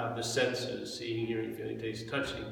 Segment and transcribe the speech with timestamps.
[0.00, 2.44] have the senses, seeing, hearing, feeling, tasting, touching.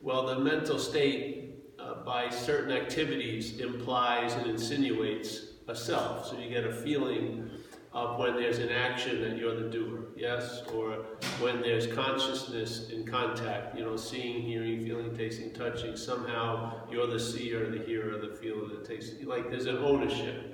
[0.00, 6.28] Well, the mental state, uh, by certain activities, implies and insinuates a self.
[6.28, 7.50] So you get a feeling
[7.92, 10.62] of when there's an action that you're the doer, yes?
[10.74, 11.06] Or
[11.40, 17.18] when there's consciousness in contact, you know, seeing, hearing, feeling, tasting, touching, somehow you're the
[17.18, 19.24] seer, the hearer, the feeler, the taster.
[19.24, 20.52] Like there's an ownership.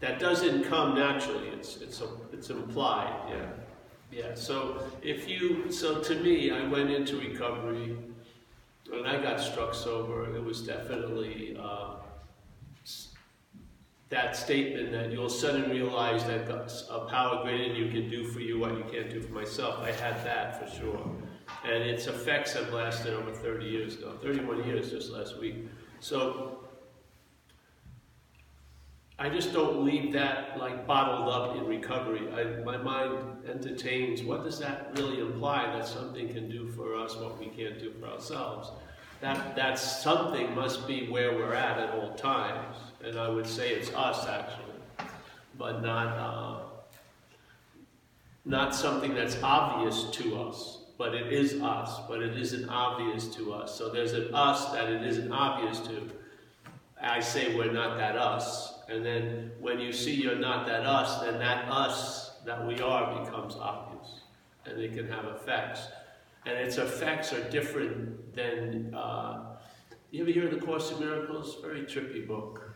[0.00, 2.02] That doesn't come naturally, it's, it's,
[2.32, 3.59] it's implied, yeah.
[4.12, 7.96] Yeah, so if you, so to me, I went into recovery,
[8.92, 11.94] and I got struck sober, it was definitely uh,
[14.08, 16.50] that statement that you'll suddenly realize that
[16.90, 19.78] a power greater than you can do for you what you can't do for myself.
[19.80, 21.16] I had that for sure.
[21.64, 25.68] And its effects have lasted over 30 years now, 31 years just last week.
[26.00, 26.59] So
[29.22, 32.26] I just don't leave that like bottled up in recovery.
[32.32, 37.16] I, my mind entertains what does that really imply that something can do for us
[37.16, 38.70] what we can't do for ourselves.
[39.20, 43.74] That, that something must be where we're at at all times and I would say
[43.74, 44.72] it's us actually,
[45.58, 46.60] but not uh,
[48.46, 50.78] not something that's obvious to us.
[50.96, 53.76] But it is us, but it isn't obvious to us.
[53.76, 56.10] So there's an us that it isn't obvious to.
[57.02, 61.20] I say we're not that us, and then when you see you're not that us,
[61.20, 64.20] then that us that we are becomes obvious,
[64.66, 65.86] and it can have effects.
[66.46, 68.94] And its effects are different than.
[68.94, 69.56] Uh,
[70.10, 71.58] you ever hear of the Course in Miracles?
[71.62, 72.68] Very trippy book.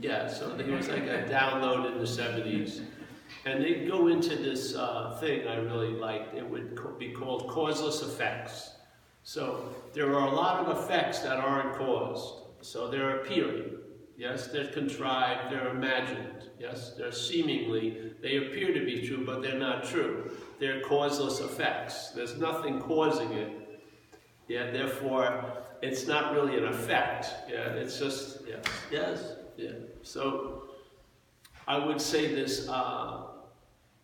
[0.00, 2.82] Yeah, so it was like a download in the 70s.
[3.44, 6.34] And they go into this uh, thing I really liked.
[6.34, 8.76] It would be called causeless effects.
[9.24, 12.44] So there are a lot of effects that aren't caused.
[12.60, 13.78] So they're appearing.
[14.18, 16.50] Yes, they're contrived, they're imagined.
[16.58, 20.32] Yes, they're seemingly, they appear to be true, but they're not true.
[20.58, 22.08] They're causeless effects.
[22.10, 23.80] There's nothing causing it.
[24.48, 25.44] Yeah, therefore,
[25.82, 27.28] it's not really an effect.
[27.48, 29.36] Yeah, it's just, yes, yes.
[29.56, 29.70] Yeah.
[30.02, 30.64] So
[31.68, 33.22] I would say this, uh,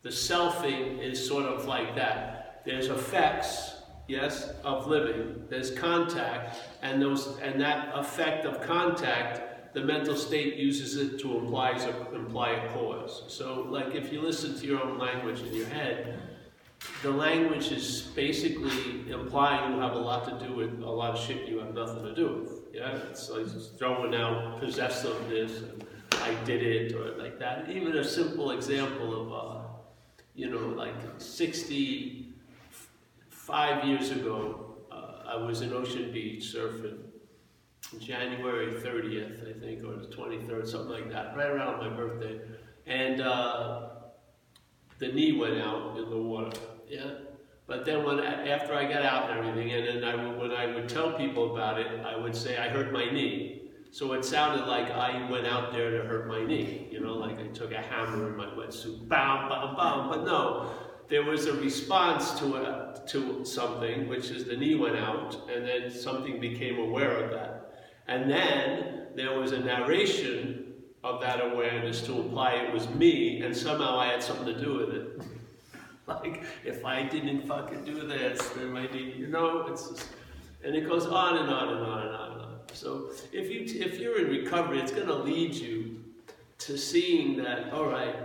[0.02, 2.62] the selfing is sort of like that.
[2.64, 5.44] There's effects, yes, of living.
[5.48, 11.38] There's contact, and those and that effect of contact, the mental state uses it to
[11.38, 13.24] imply a, imply a cause.
[13.28, 16.20] So, like if you listen to your own language in your head,
[17.02, 21.20] the language is basically implying you have a lot to do with a lot of
[21.20, 22.52] shit you have nothing to do with.
[22.72, 23.46] Yeah, it's like
[23.78, 25.84] throwing out possessiveness and
[26.22, 27.68] I did it or like that.
[27.70, 29.58] Even a simple example of, uh,
[30.34, 37.03] you know, like 65 years ago, uh, I was in Ocean Beach surfing.
[37.98, 42.40] January 30th, I think, or the 23rd, something like that, right around my birthday.
[42.86, 43.90] And uh,
[44.98, 46.58] the knee went out in the water.
[46.88, 47.10] Yeah.
[47.66, 50.88] But then when after I got out and everything, and then I, when I would
[50.88, 53.70] tell people about it, I would say I hurt my knee.
[53.90, 57.38] So it sounded like I went out there to hurt my knee, you know, like
[57.38, 60.08] I took a hammer in my wetsuit, bam, bam, bam.
[60.10, 60.72] But no,
[61.08, 65.66] there was a response to a, to something, which is the knee went out, and
[65.66, 67.63] then something became aware of that.
[68.09, 73.56] And then there was a narration of that awareness to imply it was me, and
[73.56, 75.22] somehow I had something to do with it.
[76.06, 80.09] like, if I didn't fucking do this, then my knee, you know, it's just,
[80.64, 82.54] and it goes on and on and on and on and on.
[82.72, 86.03] So if you if you're in recovery, it's going to lead you
[86.59, 87.72] to seeing that.
[87.72, 88.16] All right,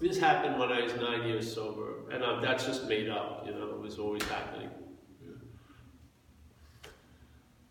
[0.00, 3.44] this happened when I was nine years sober, and um, that's just made up.
[3.46, 4.65] You know, it was always happening.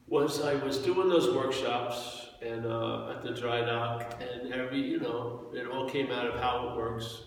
[0.08, 5.00] Was I was doing those workshops and uh, at the dry dock, and every you
[5.00, 7.24] know, it all came out of how it works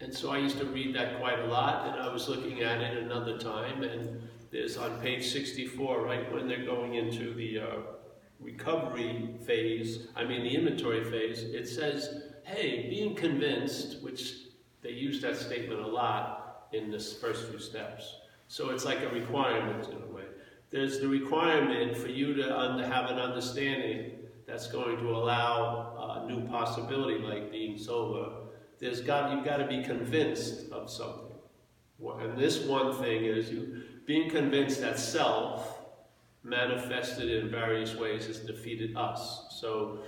[0.00, 2.80] and so I used to read that quite a lot, and I was looking at
[2.80, 7.76] it another time, and there's on page 64, right when they're going into the uh,
[8.38, 14.34] recovery phase, I mean the inventory phase, it says, hey, being convinced, which
[14.82, 18.14] they use that statement a lot in this first few steps.
[18.46, 20.17] So it's like a requirement in a way.
[20.70, 24.12] There's the requirement for you to have an understanding
[24.46, 28.48] that's going to allow a new possibility like being sober
[28.78, 31.24] there's got you've got to be convinced of something.
[32.20, 35.80] And this one thing is you being convinced that self
[36.44, 39.46] manifested in various ways has defeated us.
[39.50, 39.98] So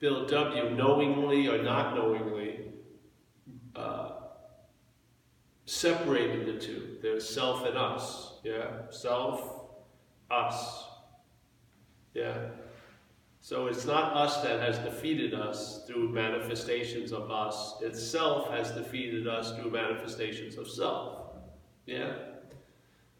[0.00, 0.70] Bill W.
[0.70, 2.72] knowingly or not knowingly
[3.76, 4.10] uh,
[5.64, 6.98] separated the two.
[7.00, 8.32] There's self and us.
[8.42, 9.57] Yeah, self,
[10.30, 10.84] us.
[12.14, 12.36] Yeah.
[13.40, 17.76] So it's not us that has defeated us through manifestations of us.
[17.80, 21.28] Itself has defeated us through manifestations of self.
[21.86, 22.12] Yeah?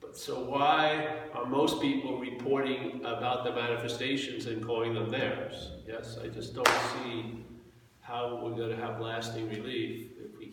[0.00, 5.70] But so why are most people reporting about the manifestations and calling them theirs?
[5.86, 7.44] Yes, I just don't see
[8.00, 10.08] how we're going to have lasting relief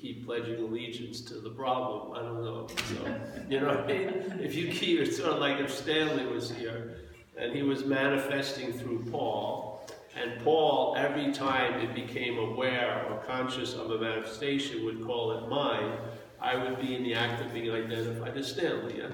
[0.05, 2.13] keep pledging allegiance to the problem.
[2.13, 2.67] I don't know.
[2.67, 3.15] So,
[3.49, 4.39] you know, I mean?
[4.39, 6.97] if you keep, it's sort of like if Stanley was here
[7.37, 13.73] and he was manifesting through Paul, and Paul, every time it became aware or conscious
[13.73, 15.97] of a manifestation, would call it mine.
[16.39, 18.99] I would be in the act of being identified as Stanley.
[18.99, 19.09] Yeah?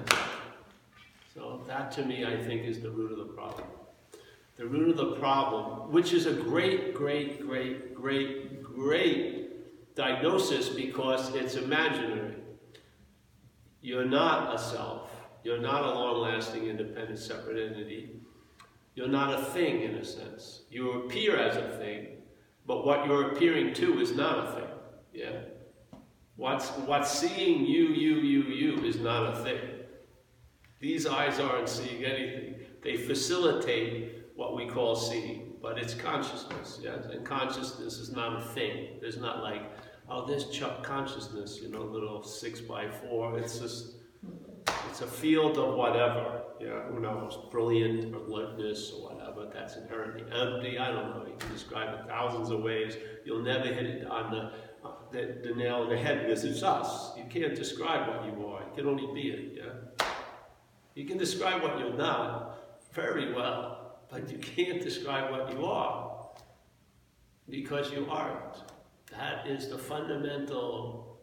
[1.34, 3.66] So that to me, I think, is the root of the problem.
[4.56, 9.41] The root of the problem, which is a great, great, great, great, great
[9.94, 12.34] diagnosis because it's imaginary.
[13.80, 15.10] You're not a self.
[15.44, 18.20] You're not a long-lasting, independent, separate entity.
[18.94, 20.62] You're not a thing in a sense.
[20.70, 22.18] You appear as a thing,
[22.66, 24.70] but what you're appearing to is not a thing.
[25.12, 25.40] Yeah?
[26.36, 29.60] What's, what's seeing you, you, you, you is not a thing.
[30.80, 32.54] These eyes aren't seeing anything.
[32.82, 37.04] They facilitate what we call seeing, but it's consciousness, yes?
[37.06, 38.98] And consciousness is not a thing.
[39.00, 39.62] There's not like,
[40.08, 43.38] oh, there's Chuck consciousness, you know, little six by four.
[43.38, 43.94] It's just,
[44.88, 50.78] it's a field of whatever, yeah, who knows, brilliant or or whatever, that's inherently empty,
[50.78, 54.30] I don't know, you can describe it thousands of ways, you'll never hit it on
[54.30, 54.52] the,
[54.86, 57.16] uh, the, the nail on the head because it's us.
[57.16, 60.06] You can't describe what you are, you can only be it, yeah?
[60.94, 66.28] You can describe what you're not very well, but you can't describe what you are
[67.48, 68.71] because you aren't.
[69.18, 71.20] That is the fundamental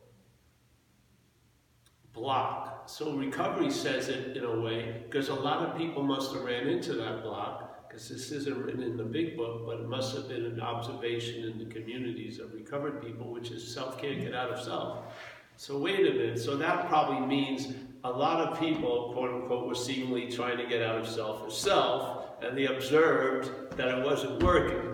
[2.13, 2.87] block.
[2.87, 6.67] So recovery says it in a way, because a lot of people must have ran
[6.67, 10.27] into that block, because this isn't written in the big book, but it must have
[10.27, 14.49] been an observation in the communities of recovered people, which is self can't get out
[14.49, 15.15] of self.
[15.55, 19.75] So wait a minute, so that probably means a lot of people, quote unquote, were
[19.75, 24.41] seemingly trying to get out of self as self, and they observed that it wasn't
[24.41, 24.88] working.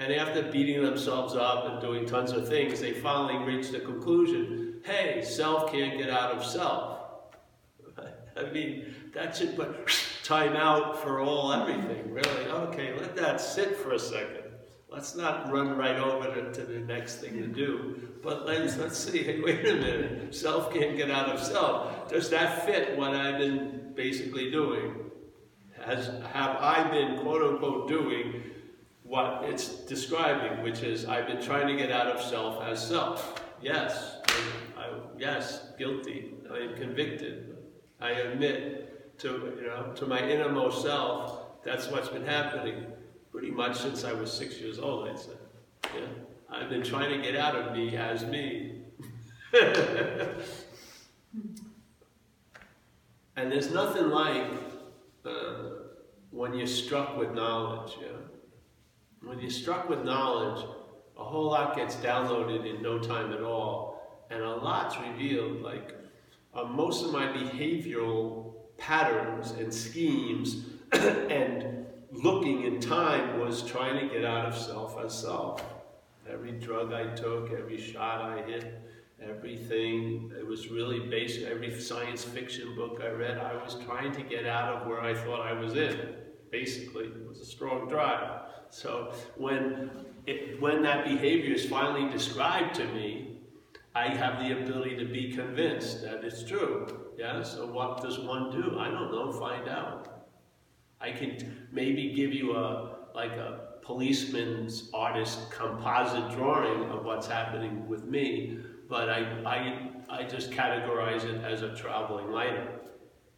[0.00, 4.80] And after beating themselves up and doing tons of things, they finally reached the conclusion
[4.82, 7.00] hey, self can't get out of self.
[8.36, 9.92] I mean, that should put
[10.24, 12.46] time out for all everything, really.
[12.46, 14.44] Okay, let that sit for a second.
[14.88, 18.08] Let's not run right over to, to the next thing to do.
[18.22, 20.34] But let's, let's see, hey, wait a minute.
[20.34, 22.08] Self can't get out of self.
[22.08, 24.94] Does that fit what I've been basically doing?
[25.84, 28.42] Has, have I been, quote unquote, doing
[29.10, 33.42] what it's describing, which is I've been trying to get out of self as self?
[33.60, 34.18] Yes.
[34.78, 34.86] I,
[35.18, 36.34] yes, guilty.
[36.48, 37.56] I am convicted.
[38.00, 42.86] I admit to, you know, to my innermost self, that's what's been happening
[43.32, 45.32] pretty much since I was six years old, I'd say.
[45.92, 46.06] Yeah.
[46.48, 48.82] I've been trying to get out of me as me.
[53.36, 54.46] and there's nothing like
[55.26, 55.54] uh,
[56.30, 58.19] when you're struck with knowledge, yeah?
[59.22, 60.64] When you're struck with knowledge,
[61.18, 65.60] a whole lot gets downloaded in no time at all, and a lot's revealed.
[65.60, 65.94] Like
[66.54, 74.12] uh, most of my behavioral patterns and schemes and looking in time was trying to
[74.12, 75.62] get out of self as self.
[76.28, 78.80] Every drug I took, every shot I hit,
[79.22, 81.44] everything, it was really basic.
[81.44, 85.12] Every science fiction book I read, I was trying to get out of where I
[85.12, 86.14] thought I was in.
[86.50, 88.49] Basically, it was a strong drive.
[88.70, 89.90] So when,
[90.26, 93.38] it, when that behavior is finally described to me,
[93.94, 96.86] I have the ability to be convinced that it's true.
[97.18, 98.78] Yeah, so what does one do?
[98.78, 100.28] I don't know, find out.
[101.00, 107.88] I can maybe give you a, like a policeman's artist composite drawing of what's happening
[107.88, 112.68] with me, but I, I, I just categorize it as a traveling lighter,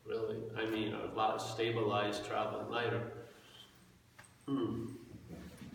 [0.04, 0.36] really.
[0.56, 3.12] I mean, a lot of stabilized traveling lighter.
[4.46, 4.86] Hmm.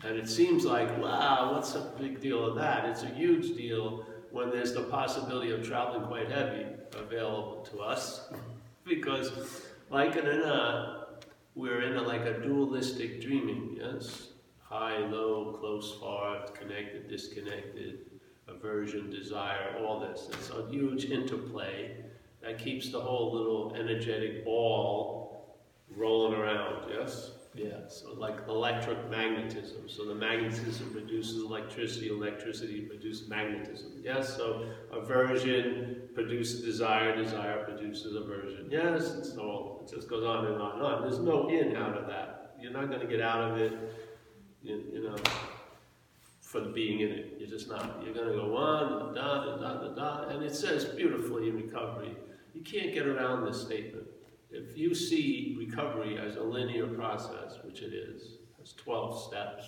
[0.04, 2.84] And it seems like, wow, what's the big deal of that?
[2.84, 8.30] It's a huge deal when there's the possibility of traveling quite heavy available to us.
[8.86, 9.32] because,
[9.90, 11.24] like it or not,
[11.54, 14.28] we're in a, like a dualistic dreaming, yes?
[14.60, 17.98] High, low, close, far, connected, disconnected,
[18.46, 20.28] aversion, desire, all this.
[20.32, 21.96] It's a huge interplay
[22.42, 25.58] that keeps the whole little energetic ball
[25.96, 27.32] rolling around, yes?
[27.58, 29.88] Yeah, so like electric magnetism.
[29.88, 33.92] So the magnetism produces electricity, electricity produces magnetism.
[34.02, 38.68] Yes, so aversion produces desire, desire produces aversion.
[38.70, 39.80] Yes, and so.
[39.82, 41.02] It just goes on and on and on.
[41.02, 42.54] There's no in out of that.
[42.60, 43.72] You're not going to get out of it,
[44.62, 45.16] you, you know,
[46.40, 47.36] for being in it.
[47.38, 48.02] You're just not.
[48.04, 50.28] You're going to go on, and da, da, da, da, da.
[50.28, 52.16] And it says beautifully in recovery,
[52.54, 54.06] you can't get around this statement.
[54.50, 59.64] If you see recovery as a linear process, which it is, has 12 steps,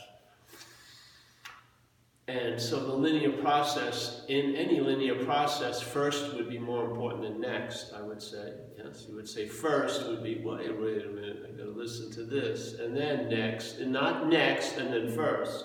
[2.31, 7.41] and so the linear process, in any linear process, first would be more important than
[7.41, 8.53] next, I would say.
[8.79, 12.23] Yes, you would say first would be, wait, wait a minute, I gotta listen to
[12.23, 15.65] this, and then next, and not next, and then first.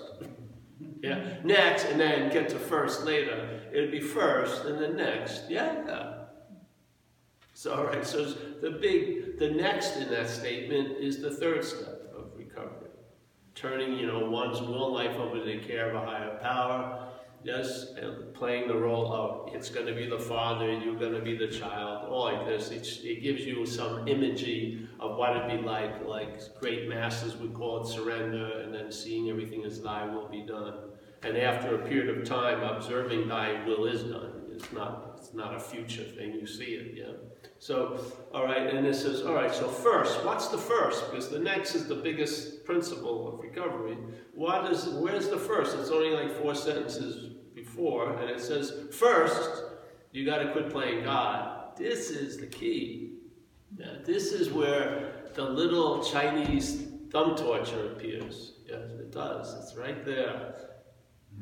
[1.02, 3.60] yeah, next, and then get to first later.
[3.72, 5.48] It would be first, and then next.
[5.48, 6.25] Yeah.
[7.56, 8.22] So, all right, so
[8.60, 12.90] the big, the next in that statement is the third step of recovery
[13.54, 17.08] turning, you know, one's will life over to the care of a higher power.
[17.42, 21.22] Yes, and playing the role of it's going to be the father, you're going to
[21.22, 22.70] be the child, all like this.
[22.70, 27.54] It, it gives you some imagery of what it'd be like, like great masters would
[27.54, 30.74] call it surrender, and then seeing everything as thy will be done.
[31.22, 34.42] And after a period of time, observing thy will is done.
[34.50, 37.12] It's not, it's not a future thing, you see it, yeah.
[37.58, 37.98] So,
[38.32, 41.10] all right, and it says, all right, so first, what's the first?
[41.10, 43.96] Because the next is the biggest principle of recovery.
[44.34, 45.76] What is, where's the first?
[45.76, 49.62] It's only like four sentences before, and it says, first,
[50.12, 51.76] you got to quit playing God.
[51.76, 53.14] This is the key.
[54.04, 58.52] This is where the little Chinese thumb torture appears.
[58.66, 59.54] Yes, it does.
[59.62, 60.54] It's right there.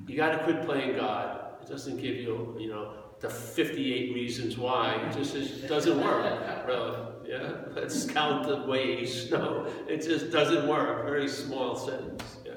[0.06, 1.62] You got to quit playing God.
[1.62, 4.96] It doesn't give you, you know, the 58 reasons why.
[4.96, 6.98] It just, it doesn't work, really.
[7.26, 9.30] Yeah, let's count the ways.
[9.30, 11.06] No, it just doesn't work.
[11.06, 12.36] Very small sentence.
[12.44, 12.52] Yeah,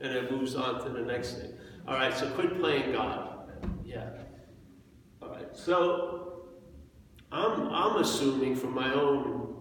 [0.00, 1.54] and it moves on to the next thing.
[1.88, 3.50] All right, so quit playing God.
[3.84, 4.10] Yeah.
[5.20, 6.44] All right, so
[7.32, 9.56] I'm I'm assuming from my own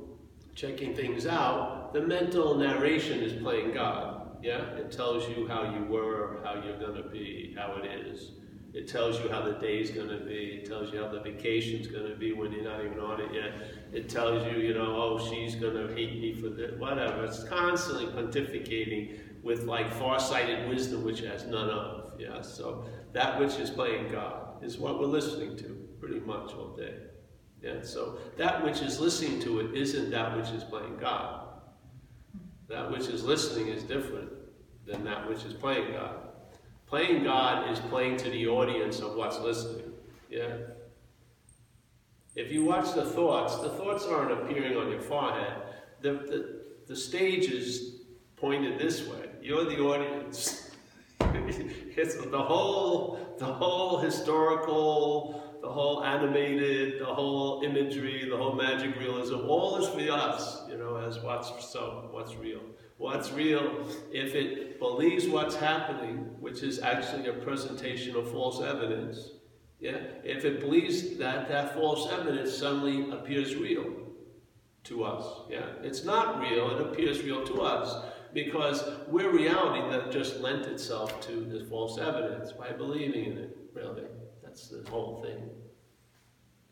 [0.54, 4.38] checking things out, the mental narration is playing God.
[4.44, 8.34] Yeah, it tells you how you were, how you're gonna be, how it is.
[8.74, 10.62] It tells you how the day's going to be.
[10.62, 13.34] It tells you how the vacation's going to be when you're not even on it
[13.34, 13.54] yet.
[13.92, 17.26] It tells you, you know, oh, she's going to hate me for this, whatever.
[17.26, 22.14] It's constantly pontificating with like far-sighted wisdom, which has none of.
[22.18, 26.76] Yeah, so that which is playing God is what we're listening to pretty much all
[26.76, 26.96] day.
[27.62, 31.48] Yeah, so that which is listening to it isn't that which is playing God.
[32.70, 34.30] That which is listening is different
[34.86, 36.31] than that which is playing God.
[36.92, 39.94] Playing God is playing to the audience of what's listening.
[40.30, 40.58] Yeah?
[42.36, 45.54] If you watch the thoughts, the thoughts aren't appearing on your forehead.
[46.02, 48.02] The, the, the stage is
[48.36, 49.30] pointed this way.
[49.42, 50.72] You're the audience.
[51.22, 59.00] it's the whole, the whole historical, the whole animated, the whole imagery, the whole magic
[59.00, 62.60] realism, all is for us, you know, as what's so, what's real
[63.02, 69.32] what's real if it believes what's happening, which is actually a presentation of false evidence.
[69.80, 69.98] Yeah?
[70.24, 73.92] If it believes that that false evidence suddenly appears real
[74.84, 75.26] to us.
[75.50, 75.66] Yeah?
[75.82, 81.20] It's not real, it appears real to us because we're reality that just lent itself
[81.28, 84.04] to this false evidence by believing in it, really.
[84.44, 85.50] That's the whole thing.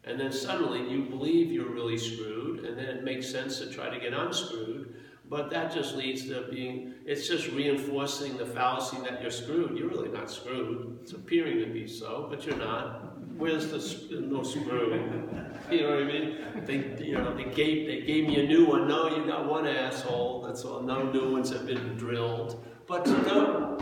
[0.03, 3.89] And then suddenly you believe you're really screwed, and then it makes sense to try
[3.89, 4.88] to get unscrewed,
[5.29, 9.77] but that just leads to being, it's just reinforcing the fallacy that you're screwed.
[9.77, 10.99] You're really not screwed.
[11.03, 13.05] It's appearing to be so, but you're not.
[13.37, 15.25] Where's the no screw?
[15.69, 16.37] You know what I mean?
[16.65, 18.87] They, you know, they gave, they gave me a new one.
[18.87, 20.41] No, you got one asshole.
[20.41, 20.81] That's all.
[20.81, 22.65] No new ones have been drilled.
[22.87, 23.77] But no,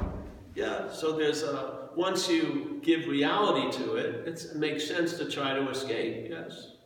[0.53, 5.53] yeah, so there's a, once you give reality to it, it makes sense to try
[5.53, 6.76] to escape, yes.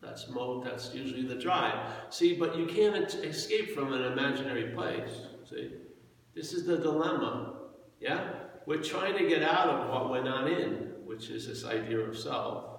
[0.00, 1.74] That's mode, that's usually the drive.
[2.10, 5.22] See, but you can't escape from an imaginary place.
[5.48, 5.72] See?
[6.34, 7.54] This is the dilemma.
[8.00, 8.30] Yeah?
[8.66, 12.16] We're trying to get out of what we're not in, which is this idea of
[12.16, 12.78] self.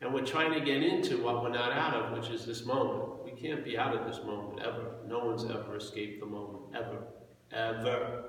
[0.00, 3.24] And we're trying to get into what we're not out of, which is this moment.
[3.24, 4.92] We can't be out of this moment ever.
[5.06, 6.64] No one's ever escaped the moment.
[6.74, 6.98] Ever.
[7.52, 8.24] Ever.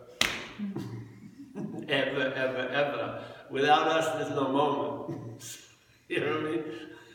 [1.89, 3.23] ever, ever, ever.
[3.49, 5.57] Without us, there's no moment.
[6.09, 6.63] you know what I mean?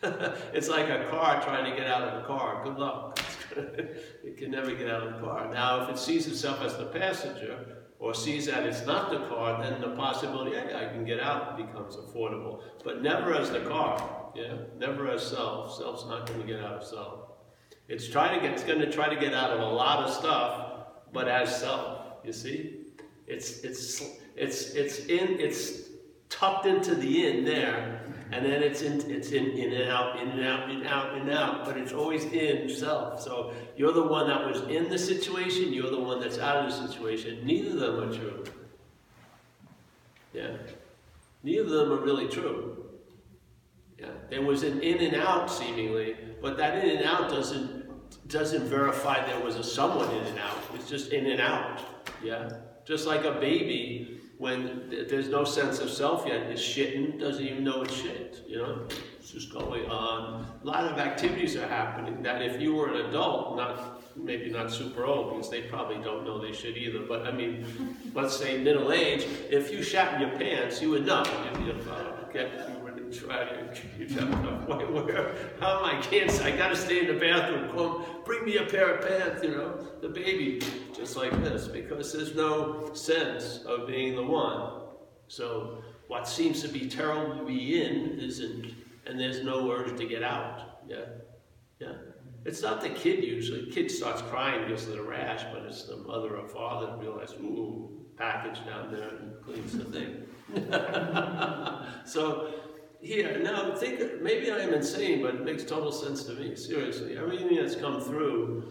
[0.52, 2.62] it's like a car trying to get out of the car.
[2.64, 3.20] Good luck.
[3.56, 5.52] it can never get out of the car.
[5.52, 9.62] Now, if it sees itself as the passenger, or sees that it's not the car,
[9.62, 12.62] then the possibility, yeah, I can get out, becomes affordable.
[12.82, 15.76] But never as the car, yeah, never as self.
[15.76, 17.20] Self's not going to get out of self.
[17.88, 20.14] It's trying to get, it's going to try to get out of a lot of
[20.14, 21.98] stuff, but as self.
[22.24, 22.86] You see,
[23.26, 24.02] it's it's
[24.36, 25.90] it's it's in it's
[26.30, 30.28] tucked into the in there, and then it's in it's in in and out, in
[30.28, 33.20] and out, in and out, in and out, but it's always in self.
[33.20, 36.70] So you're the one that was in the situation, you're the one that's out of
[36.70, 37.44] the situation.
[37.44, 38.44] Neither of them are true.
[40.32, 40.56] Yeah.
[41.42, 42.86] Neither of them are really true.
[43.98, 44.10] Yeah.
[44.28, 47.80] There was an in and out seemingly, but that in and out doesn't
[48.28, 50.58] doesn't verify there was a someone in and out.
[50.74, 51.80] It's just in and out.
[52.22, 52.50] Yeah?
[52.84, 57.62] Just like a baby, when there's no sense of self yet, is shitting, doesn't even
[57.62, 58.42] know it's shit.
[58.48, 58.86] You know?
[59.18, 60.46] It's just going on.
[60.62, 64.72] A lot of activities are happening that if you were an adult, not maybe not
[64.72, 67.00] super old because they probably don't know they should either.
[67.00, 67.66] But I mean,
[68.14, 71.22] let's say middle age, if you shat in your pants, you would know.
[71.58, 72.79] You'd, you'd uh, get,
[73.10, 78.04] you try to, where, how am I can't, I gotta stay in the bathroom, come,
[78.24, 80.60] bring me a pair of pants, you know, the baby,
[80.94, 84.82] just like this, because there's no sense of being the one.
[85.28, 88.74] So what seems to be terrible to be in isn't,
[89.06, 90.80] and there's no urge to get out.
[90.86, 91.04] Yeah,
[91.78, 91.92] yeah.
[92.44, 93.66] It's not the kid usually.
[93.66, 96.98] The kid starts crying because of the rash, but it's the mother or father that
[96.98, 100.26] realizes, ooh, package down there and cleans the thing.
[102.04, 102.52] so
[103.00, 107.16] here, now think, maybe I am insane, but it makes total sense to me, seriously.
[107.16, 108.64] Everything that's come through,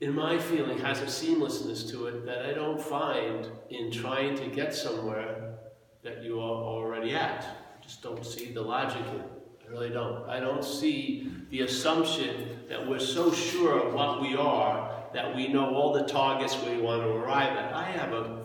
[0.00, 4.46] in my feeling, has a seamlessness to it that I don't find in trying to
[4.46, 5.54] get somewhere
[6.02, 7.46] that you are already at.
[7.82, 10.28] Just don't see the logic in it I really don't.
[10.28, 15.48] I don't see the assumption that we're so sure of what we are that we
[15.48, 17.74] know all the targets we want to arrive at.
[17.74, 18.41] I have a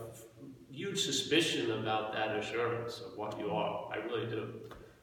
[0.97, 3.89] suspicion about that assurance of what you are.
[3.91, 4.53] I really do.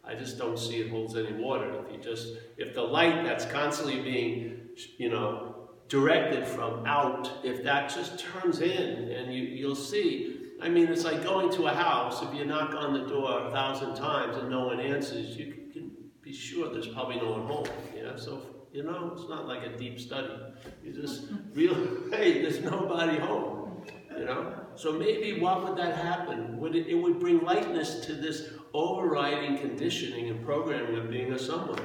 [0.05, 1.81] I just don't see it holds any water.
[1.85, 7.63] If you just, if the light that's constantly being, you know, directed from out, if
[7.65, 10.41] that just turns in and you, you'll see.
[10.61, 12.23] I mean, it's like going to a house.
[12.23, 15.91] If you knock on the door a thousand times and no one answers, you can
[16.23, 17.67] be sure there's probably no one home.
[17.97, 20.35] Yeah, so you know, it's not like a deep study.
[20.83, 21.75] You just real,
[22.11, 23.85] hey, there's nobody home.
[24.19, 26.59] You know, so maybe what would that happen?
[26.59, 31.38] Would it, it would bring lightness to this overriding conditioning and programming of being a
[31.38, 31.81] someone.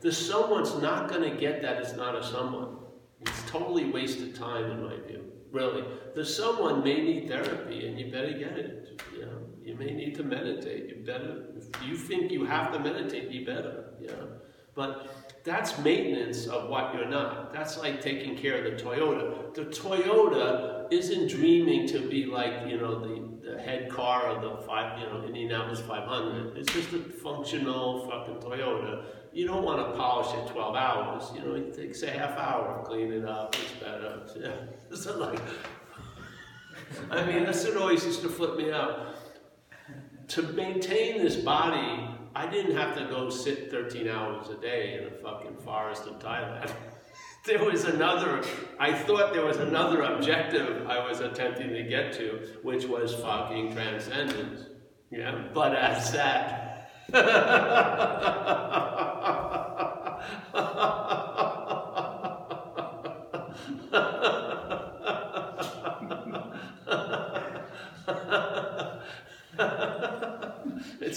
[0.00, 2.76] The someone's not going to get that it's not a someone.
[3.20, 5.24] It's totally wasted time in my view.
[5.52, 9.00] Really, the someone may need therapy, and you better get it.
[9.14, 10.88] You know, you may need to meditate.
[10.88, 13.90] You better, if you think you have to meditate, you better.
[14.00, 14.28] You know,
[14.74, 17.52] but that's maintenance of what you're not.
[17.52, 19.52] That's like taking care of the Toyota.
[19.54, 24.64] The Toyota isn't dreaming to be like you know the, the head car of the
[24.66, 26.56] five you know Indianapolis 500.
[26.56, 29.04] It's just a functional fucking Toyota.
[29.32, 31.30] You don't want to polish it 12 hours.
[31.34, 33.54] You know, it takes a half hour to clean it up.
[33.54, 34.20] It's better.
[34.36, 34.52] Yeah.
[34.90, 35.40] It's like.
[37.10, 39.12] I mean, that's what always used to flip me out
[40.28, 45.12] to maintain this body, I didn't have to go sit 13 hours a day in
[45.12, 46.72] a fucking forest in Thailand.
[47.46, 48.42] there was another,
[48.78, 53.72] I thought there was another objective I was attempting to get to, which was fucking
[53.72, 54.66] transcendence.
[55.10, 56.68] Yeah, but as that.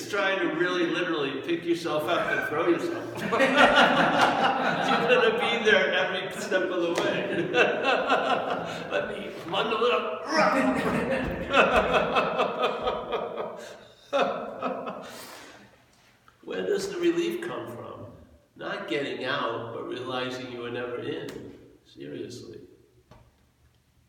[0.10, 3.04] Trying to really literally pick yourself up and throw yourself.
[3.20, 3.30] You're
[5.10, 7.50] going to be there every step of the way.
[8.92, 10.26] Let me bundle it up.
[16.44, 18.06] Where does the relief come from?
[18.56, 21.28] Not getting out, but realizing you were never in.
[21.86, 22.60] Seriously.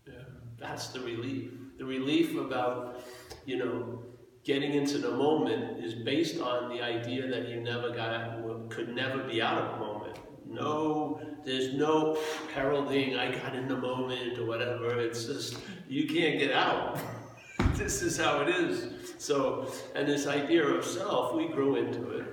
[0.07, 0.15] Yeah.
[0.59, 1.51] That's the relief.
[1.79, 3.03] The relief about,
[3.45, 4.03] you know,
[4.47, 8.37] getting into the moment is based on the idea that you never got
[8.71, 10.19] could never be out of the moment.
[10.47, 12.17] No, there's no
[12.55, 15.01] heralding I got in the moment or whatever.
[15.01, 16.99] It's just you can't get out.
[17.75, 19.15] this is how it is.
[19.19, 22.27] So, and this idea of self, we grew into it,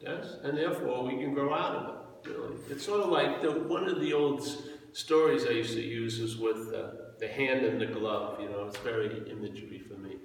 [0.00, 2.30] yes, and therefore we can grow out of it.
[2.30, 4.46] Really, it's sort of like the, one of the old
[4.92, 8.40] stories I used to use is with uh, the hand and the glove.
[8.40, 10.16] You know, it's very imagery for me.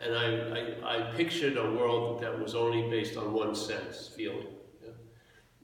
[0.00, 4.48] And I, I, I, pictured a world that was only based on one sense, feeling.
[4.82, 4.90] Yeah?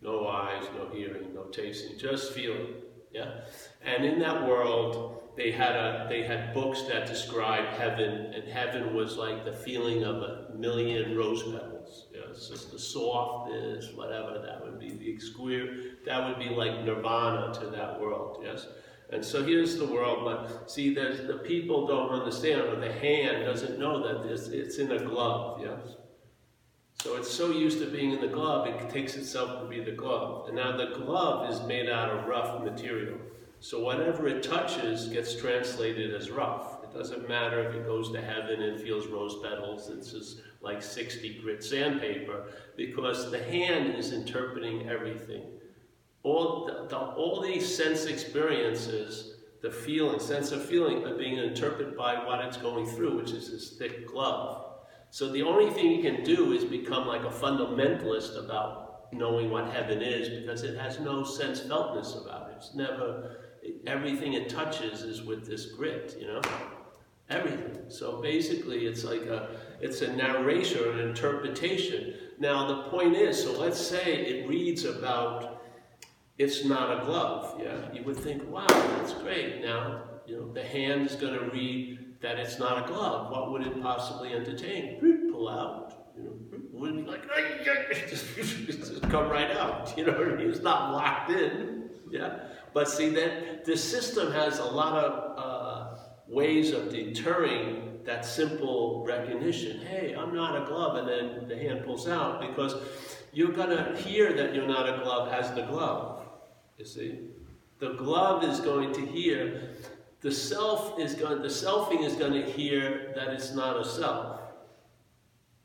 [0.00, 2.74] No eyes, no hearing, no tasting, just feeling.
[3.12, 3.40] Yeah?
[3.82, 8.94] And in that world, they had, a, they had books that described heaven, and heaven
[8.94, 12.06] was like the feeling of a million rose petals.
[12.14, 12.20] Yeah?
[12.30, 17.52] It's just the softness, whatever, that would be the exquisite, that would be like nirvana
[17.54, 18.66] to that world, yes?
[19.12, 23.44] And so here's the world, but see, there's, the people don't understand, or the hand
[23.44, 25.96] doesn't know that it's, it's in a glove, yes?
[27.02, 29.92] So it's so used to being in the glove, it takes itself to be the
[29.92, 30.46] glove.
[30.46, 33.18] And now the glove is made out of rough material.
[33.58, 36.84] So whatever it touches gets translated as rough.
[36.84, 40.82] It doesn't matter if it goes to heaven and feels rose petals, it's just like
[40.82, 42.44] 60 grit sandpaper,
[42.76, 45.42] because the hand is interpreting everything
[46.22, 51.96] all the, the, all these sense experiences, the feeling, sense of feeling, are being interpreted
[51.96, 54.66] by what it's going through, which is this thick glove.
[55.10, 59.70] So the only thing you can do is become like a fundamentalist about knowing what
[59.72, 62.54] heaven is, because it has no sense feltness about it.
[62.58, 63.36] It's never
[63.86, 66.40] everything it touches is with this grit, you know
[67.30, 67.84] everything.
[67.88, 72.14] So basically, it's like a it's a narration an interpretation.
[72.38, 75.59] Now the point is, so let's say it reads about
[76.40, 77.60] it's not a glove.
[77.62, 79.62] Yeah, you would think, wow, that's great.
[79.62, 83.30] Now you know the hand is going to read that it's not a glove.
[83.30, 85.00] What would it possibly entertain?
[85.30, 86.12] Pull out.
[86.16, 86.32] You know,
[86.72, 87.22] would be like
[88.08, 89.92] just, come right out.
[89.96, 91.90] You know, it's not locked in.
[92.10, 92.38] Yeah,
[92.72, 99.04] but see that the system has a lot of uh, ways of deterring that simple
[99.06, 99.80] recognition.
[99.80, 102.74] Hey, I'm not a glove, and then the hand pulls out because
[103.32, 106.09] you're to hear that you're not a glove as the glove.
[106.80, 107.18] You see?
[107.78, 109.74] The glove is going to hear,
[110.22, 114.40] the self is going, the selfing is going to hear that it's not a self.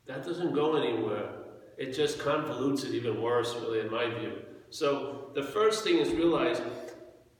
[0.07, 1.29] That doesn't go anywhere.
[1.77, 4.33] It just convolutes it even worse, really, in my view.
[4.69, 6.61] So the first thing is realize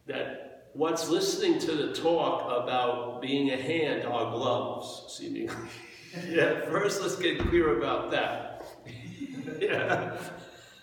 [0.08, 5.54] that what's listening to the talk about being a hand are gloves, seemingly.
[6.30, 8.66] yeah, first let's get clear about that.
[9.60, 10.18] yeah.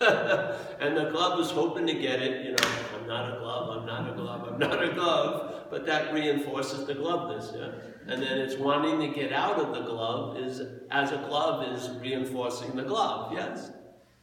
[0.81, 2.57] and the glove is hoping to get it, you know,
[3.01, 6.87] I'm not a glove, I'm not a glove, I'm not a glove, but that reinforces
[6.87, 7.71] the gloveness, yeah?
[8.09, 10.61] And then it's wanting to get out of the glove is,
[10.91, 13.71] as a glove is reinforcing the glove, yes?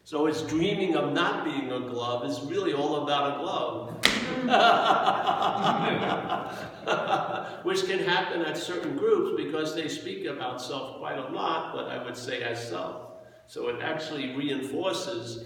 [0.04, 3.96] So it's dreaming of not being a glove is really all about a glove.
[7.64, 11.88] Which can happen at certain groups because they speak about self quite a lot, but
[11.88, 13.09] I would say as self.
[13.50, 15.46] So it actually reinforces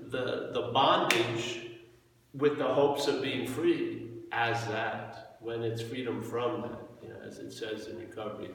[0.00, 1.68] the, the bondage
[2.32, 7.20] with the hopes of being free as that, when it's freedom from that, you know,
[7.26, 8.52] as it says in recovery.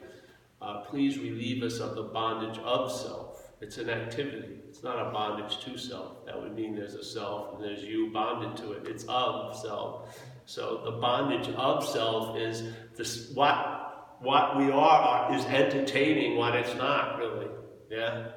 [0.60, 3.52] Uh, please relieve us of the bondage of self.
[3.60, 4.58] It's an activity.
[4.68, 6.26] It's not a bondage to self.
[6.26, 8.88] That would mean there's a self and there's you bonded to it.
[8.88, 10.20] It's of self.
[10.46, 12.64] So the bondage of self is
[12.96, 17.46] this what what we are is entertaining what it's not really.
[17.88, 18.30] Yeah?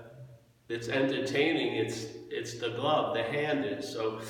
[0.72, 3.88] It's entertaining, it's it's the glove, the hand is.
[3.88, 4.22] So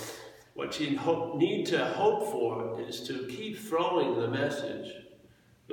[0.56, 4.92] what you hope, need to hope for is to keep throwing the message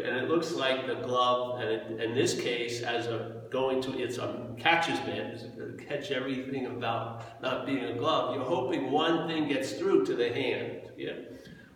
[0.04, 3.98] and it looks like the glove, and it, in this case, as a going to
[3.98, 8.35] its um, catches man, catch everything about not being a glove.
[8.35, 10.90] You're hoping one thing gets through to the hand.
[10.96, 11.14] Yeah.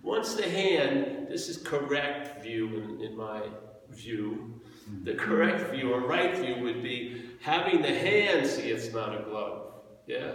[0.02, 3.42] Once the hand, this is correct view in, in my
[3.90, 4.60] view.
[5.04, 9.22] The correct view or right view would be having the hand see it's not a
[9.22, 9.74] glove.
[10.06, 10.32] Yeah.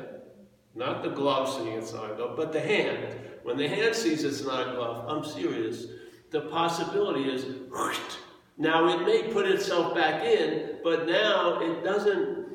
[0.75, 3.19] Not the glove seeing it's not a glove, but the hand.
[3.43, 5.87] When the hand sees it's not a glove, I'm serious
[6.31, 7.45] the possibility is
[8.57, 12.47] now it may put itself back in, but now it doesn't.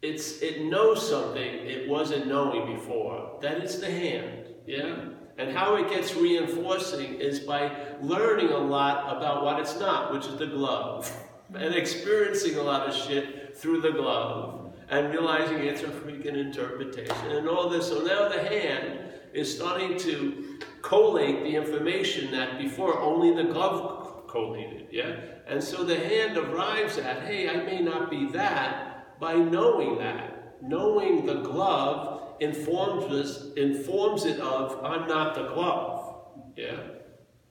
[0.00, 3.38] It's it knows something it wasn't knowing before.
[3.42, 4.96] That it's the hand, yeah.
[5.38, 7.70] And how it gets reinforcing is by
[8.02, 11.10] learning a lot about what it's not, which is the glove,
[11.54, 17.30] and experiencing a lot of shit through the glove, and realizing it's a freaking interpretation
[17.30, 17.88] and all this.
[17.88, 18.98] So now the hand
[19.32, 25.16] is starting to collate the information that before only the glove collated, yeah?
[25.46, 30.56] And so the hand arrives at, hey, I may not be that, by knowing that.
[30.62, 36.16] Knowing the glove informs us, informs it of, I'm not the glove,
[36.56, 36.78] yeah?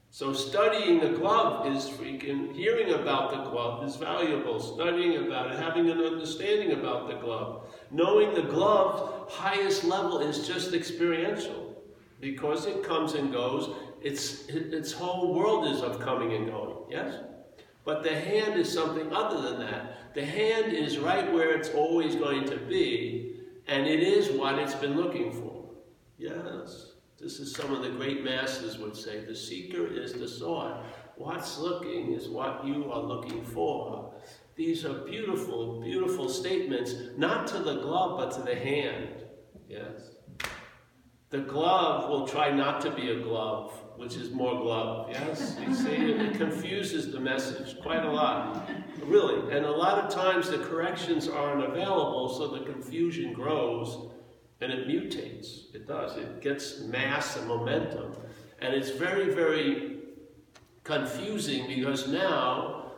[0.09, 4.59] So studying the glove is freaking, hearing about the glove is valuable.
[4.59, 7.67] Studying about it, having an understanding about the glove.
[7.91, 11.75] Knowing the glove's highest level is just experiential
[12.19, 17.21] because it comes and goes, its, its whole world is of coming and going, yes?
[17.85, 20.13] But the hand is something other than that.
[20.13, 23.26] The hand is right where it's always going to be,
[23.67, 25.65] and it is what it's been looking for.
[26.17, 26.93] Yes.
[27.19, 29.25] This is some of the great masters would say.
[29.25, 30.85] The seeker is the sought.
[31.15, 34.13] What's looking is what you are looking for.
[34.55, 39.23] These are beautiful, beautiful statements, not to the glove, but to the hand.
[39.67, 40.15] Yes.
[41.29, 45.09] The glove will try not to be a glove, which is more glove.
[45.11, 45.57] Yes?
[45.61, 48.69] You see, it confuses the message quite a lot.
[49.03, 49.55] Really.
[49.55, 54.09] And a lot of times the corrections aren't available, so the confusion grows
[54.61, 55.73] and it mutates.
[55.73, 56.17] It does.
[56.17, 58.15] It gets mass and momentum.
[58.59, 59.97] And it's very, very
[60.83, 62.91] confusing because now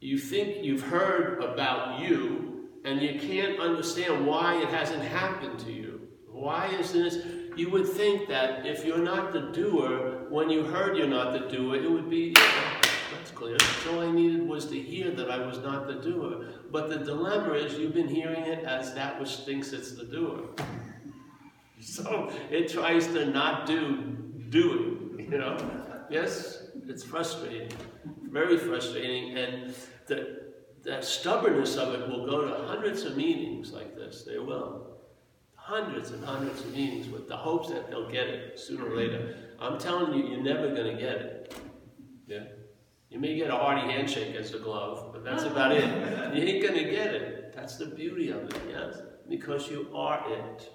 [0.00, 5.72] you think you've heard about you and you can't understand why it hasn't happened to
[5.72, 6.00] you.
[6.30, 7.16] Why isn't this?
[7.58, 11.40] You would think that if you're not the doer, when you heard you're not the
[11.40, 13.58] doer, it would be, that's clear.
[13.82, 16.46] So all I needed was to hear that I was not the doer.
[16.70, 20.44] But the dilemma is you've been hearing it as that which thinks it's the doer.
[21.80, 24.16] So it tries to not do
[24.50, 25.56] doing, you know?
[26.10, 27.70] Yes, it's frustrating,
[28.30, 29.74] very frustrating, and
[30.06, 34.22] the, the stubbornness of it will go to hundreds of meetings like this.
[34.22, 34.87] They will.
[35.68, 39.36] Hundreds and hundreds of meetings with the hopes that they'll get it sooner or later.
[39.60, 41.54] I'm telling you, you're never going to get it.
[42.26, 42.44] Yeah.
[43.10, 45.84] You may get a hearty handshake as a glove, but that's about it.
[46.34, 47.52] You ain't going to get it.
[47.54, 49.02] That's the beauty of it, yes?
[49.28, 50.70] Because you are it.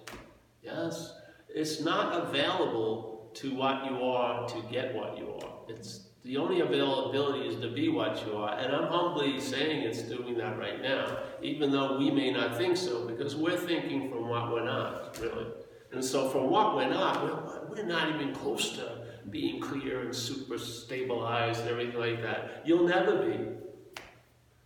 [0.61, 1.15] Yes?
[1.49, 5.53] It's not available to what you are to get what you are.
[5.69, 8.57] It's the only availability is to be what you are.
[8.57, 12.77] And I'm humbly saying it's doing that right now, even though we may not think
[12.77, 15.47] so, because we're thinking from what we're not, really.
[15.91, 20.57] And so from what we're not, we're, not even close to being clear and super
[20.57, 22.63] stabilized and everything like that.
[22.65, 24.01] You'll never be.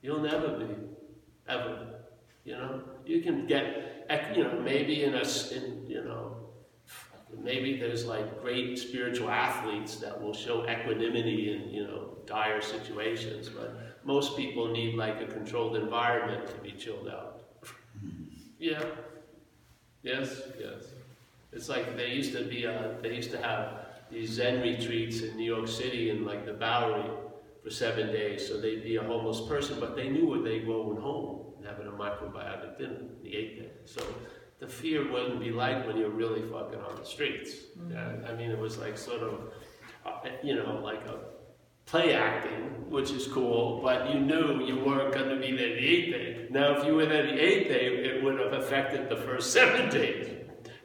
[0.01, 0.75] You'll never be.
[1.49, 2.01] Ever.
[2.43, 2.83] You know?
[3.05, 6.46] You can get, you know, maybe in a, in, you know,
[7.35, 13.49] maybe there's like great spiritual athletes that will show equanimity in you know dire situations
[13.49, 17.41] but most people need like a controlled environment to be chilled out.
[18.59, 18.83] Yeah.
[20.03, 20.83] Yes yes.
[21.51, 25.35] It's like they used to be uh, they used to have these zen retreats in
[25.35, 27.09] new york city in like the bowery
[27.61, 30.99] for seven days so they'd be a homeless person but they knew where they going
[31.01, 33.69] home and having a macrobiotic dinner the eighth day.
[33.85, 34.01] So
[34.59, 37.51] the fear wouldn't be like when you're really fucking on the streets.
[37.77, 37.91] Mm-hmm.
[37.91, 39.53] Yeah, I mean, it was like sort of,
[40.05, 41.19] uh, you know, like a
[41.85, 45.87] play acting, which is cool, but you knew you weren't going to be there the
[45.87, 46.47] eighth day.
[46.49, 49.89] Now, if you were there the eighth day, it would have affected the first seven
[49.89, 50.33] days.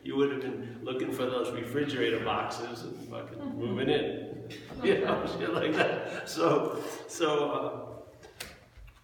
[0.05, 3.59] You would have been looking for those refrigerator boxes and fucking mm-hmm.
[3.59, 4.51] moving in,
[4.83, 6.29] you know, shit like that.
[6.29, 8.53] So, so, uh,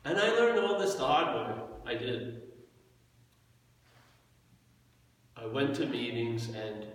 [0.05, 1.63] and I learned all this the hard way.
[1.87, 2.43] I did.
[5.41, 6.87] I went to meetings and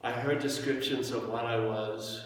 [0.00, 2.24] I heard descriptions of what I was.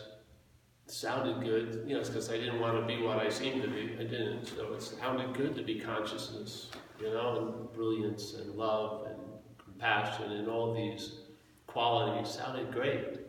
[0.87, 3.69] It sounded good, you know, because I didn't want to be what I seemed to
[3.69, 3.95] be.
[3.99, 4.47] I didn't.
[4.47, 9.19] So it sounded good to be consciousness, you know, and brilliance and love and
[9.63, 11.21] compassion and all these
[11.67, 13.21] qualities sounded great.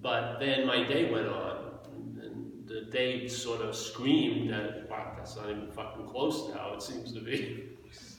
[0.00, 1.78] But then my day went on,
[2.22, 6.74] and the day sort of screamed that, wow, that's not even fucking close to how
[6.74, 7.68] it seems to be.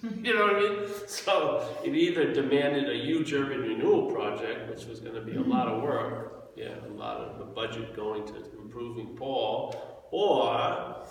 [0.21, 0.89] you know what I mean?
[1.07, 5.41] So it either demanded a huge urban renewal project, which was going to be a
[5.41, 11.05] lot of work, yeah, a lot of the budget going to improving Paul, or,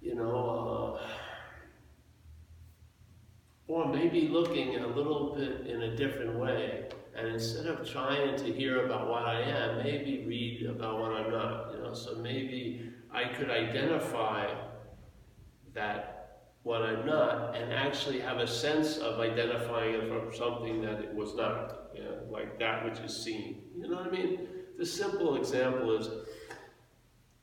[0.00, 1.06] you know, uh,
[3.66, 6.88] or maybe looking a little bit in a different way.
[7.14, 11.30] And instead of trying to hear about what I am, maybe read about what I'm
[11.30, 11.74] not.
[11.74, 14.54] You know, so maybe I could identify
[15.74, 16.17] that
[16.68, 21.14] what I'm not, and actually have a sense of identifying it from something that it
[21.14, 23.62] was not, yeah, like that which is seen.
[23.74, 24.46] You know what I mean?
[24.76, 26.10] The simple example is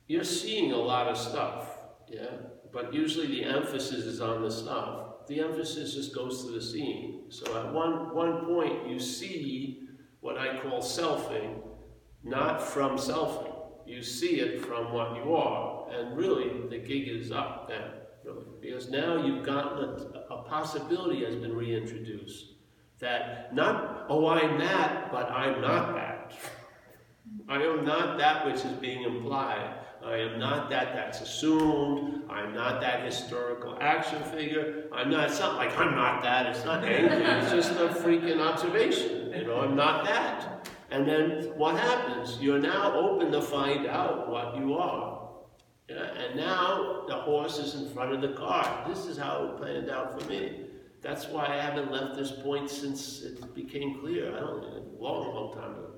[0.06, 2.36] you're seeing a lot of stuff, yeah,
[2.72, 5.26] but usually the emphasis is on the stuff.
[5.26, 7.24] The emphasis just goes to the seeing.
[7.30, 9.88] So at one, one point, you see
[10.20, 11.62] what I call selfing,
[12.22, 13.56] not from selfing.
[13.86, 18.44] You see it from what you are, and really the gig is up then really,
[18.60, 22.54] because now you've gotten a, a possibility has been reintroduced
[22.98, 26.32] that not, oh, I'm that, but I'm not that.
[27.48, 29.74] I am not that which is being implied.
[30.04, 32.22] I am not that that's assumed.
[32.30, 34.84] I'm not that historical action figure.
[34.92, 36.46] I'm not, not like I'm not that.
[36.46, 37.24] It's not angry.
[37.24, 39.32] It's just a freaking observation.
[39.34, 40.68] You know, I'm not that.
[40.90, 42.38] And then what happens?
[42.40, 45.15] You're now open to find out what you are.
[45.88, 48.84] And now the horse is in front of the car.
[48.88, 50.62] This is how it planned out for me.
[51.00, 54.36] That's why I haven't left this point since it became clear.
[54.36, 55.90] I don't a long, long time ago.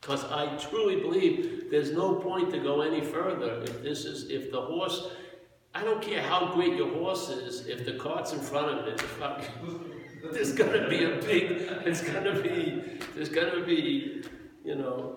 [0.00, 4.50] Because I truly believe there's no point to go any further if this is if
[4.50, 5.10] the horse
[5.74, 9.02] I don't care how great your horse is, if the cart's in front of it,
[10.32, 14.22] there's gonna be a big it's gonna be there's gonna be,
[14.64, 15.16] you know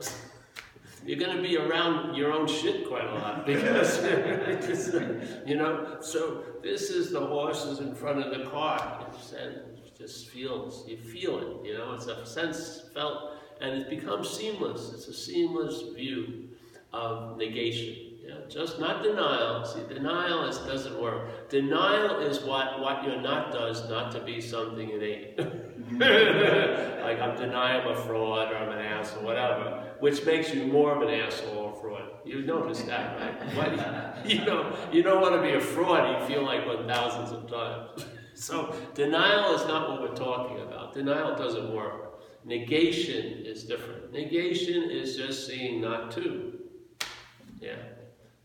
[1.06, 5.98] you're going to be around your own shit quite a lot because, uh, you know,
[6.00, 9.06] so this is the horses in front of the car.
[9.40, 13.90] And it just feels, you feel it, you know, it's a sense felt, and it
[13.90, 14.94] becomes seamless.
[14.94, 16.50] It's a seamless view
[16.94, 18.14] of negation.
[18.26, 19.66] Yeah, just not denial.
[19.66, 21.50] See, denial is, doesn't work.
[21.50, 25.38] Denial is what, what you're not does not to be something it ain't.
[26.00, 30.66] like I'm denying I'm a fraud or I'm an ass or whatever, which makes you
[30.66, 32.10] more of an asshole or fraud.
[32.26, 33.56] You notice that, right?
[33.56, 36.20] But you know, you don't want to be a fraud.
[36.20, 38.06] You feel like one thousands of times.
[38.36, 40.94] So denial is not what we're talking about.
[40.94, 42.20] Denial doesn't work.
[42.44, 44.12] Negation is different.
[44.12, 46.60] Negation is just seeing not to.
[47.62, 47.78] Yeah.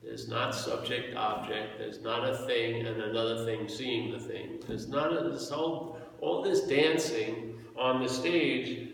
[0.03, 1.79] There's not subject object.
[1.79, 4.61] There's not a thing and another thing seeing the thing.
[4.69, 8.91] There's not a, this whole all this dancing on the stage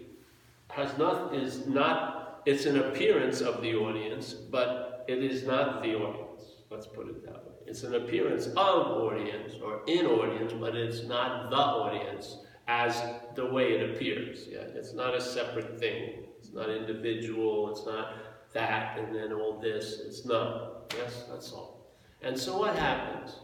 [0.68, 5.94] has not is not it's an appearance of the audience, but it is not the
[5.94, 6.42] audience.
[6.70, 7.54] Let's put it that way.
[7.66, 13.02] It's an appearance of audience or in audience, but it's not the audience as
[13.34, 14.46] the way it appears.
[14.50, 16.24] Yeah, it's not a separate thing.
[16.38, 17.70] It's not individual.
[17.70, 18.14] It's not
[18.52, 20.00] that and then all this.
[20.04, 20.94] It's not.
[20.96, 21.86] Yes, that's all.
[22.22, 23.36] And so what happens?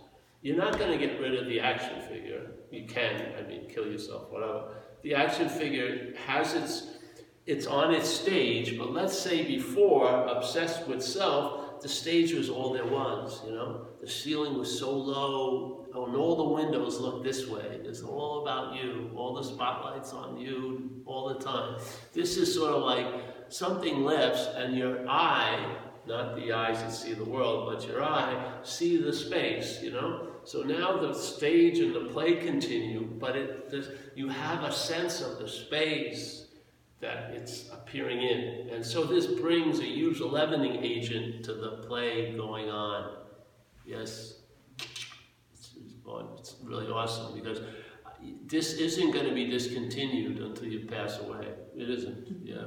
[0.42, 2.50] You're not going to get rid of the action figure.
[2.70, 4.74] You can, I mean, kill yourself, whatever.
[5.02, 6.86] The action figure has its,
[7.46, 12.72] it's on its stage, but let's say before, obsessed with self, the stage was all
[12.72, 13.86] there was, you know?
[14.00, 17.80] The ceiling was so low, and all the windows look this way.
[17.84, 21.80] It's all about you, all the spotlights on you all the time.
[22.12, 23.06] This is sort of like
[23.48, 25.76] something lifts and your eye,
[26.06, 30.28] not the eyes that see the world, but your eye, see the space, you know?
[30.44, 35.38] So now the stage and the play continue, but it, you have a sense of
[35.38, 36.46] the space
[37.00, 38.68] that it's appearing in.
[38.72, 43.16] And so this brings a huge leavening agent to the play going on.
[43.86, 44.40] Yes,
[45.52, 45.74] it's,
[46.38, 47.60] it's really awesome because
[48.46, 51.46] this isn't going to be discontinued until you pass away.
[51.74, 52.64] It isn't, yeah.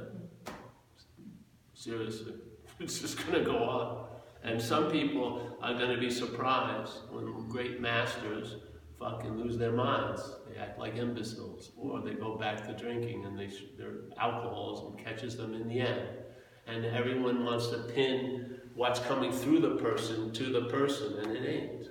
[1.74, 2.34] Seriously.
[2.80, 4.06] It's just going to go on.
[4.42, 8.56] And some people are going to be surprised when great masters
[8.98, 10.22] fucking lose their minds.
[10.48, 15.36] They act like imbeciles, or they go back to drinking and they their alcoholism catches
[15.36, 16.08] them in the end.
[16.66, 21.48] And everyone wants to pin what's coming through the person to the person, and it
[21.48, 21.88] ain't.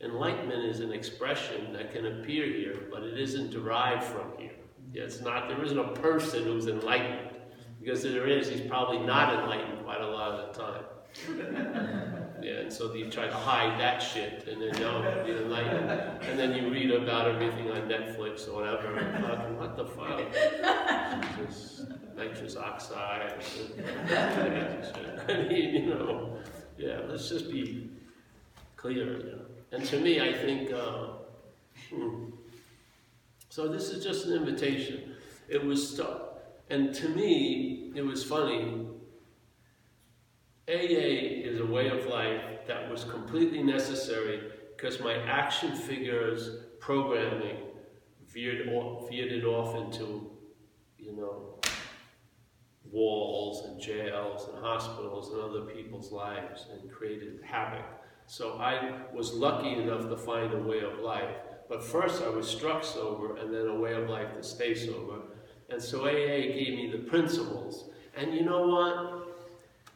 [0.00, 4.50] Enlightenment is an expression that can appear here, but it isn't derived from here.
[4.94, 5.48] It's not.
[5.48, 7.36] There isn't a person who's enlightened,
[7.80, 12.18] because if there is, he's probably not enlightened quite a lot of the time.
[12.42, 14.74] yeah, and so you try to hide that shit, and then
[15.26, 15.90] you enlightened,
[16.22, 20.20] and then you read about everything on Netflix or whatever, and fucking what the fuck?
[22.16, 23.32] Nitrous oxide.
[25.28, 26.36] I mean, you know,
[26.76, 27.00] yeah.
[27.08, 27.90] Let's just be
[28.76, 29.42] clear, you know.
[29.72, 30.72] And to me, I think.
[30.72, 31.06] Uh,
[31.90, 32.26] hmm.
[33.48, 35.14] So this is just an invitation.
[35.48, 36.40] It was stuck.
[36.70, 38.86] And to me, it was funny
[40.72, 44.40] AA is a way of life that was completely necessary
[44.74, 47.58] because my action figures programming
[48.26, 50.30] veered, off, veered it off into,
[50.96, 51.60] you know,
[52.90, 57.84] walls and jails and hospitals and other people's lives and created havoc.
[58.26, 61.36] So I was lucky enough to find a way of life.
[61.68, 65.20] But first I was struck sober and then a way of life to stay sober.
[65.68, 67.90] And so AA gave me the principles.
[68.16, 69.21] And you know what?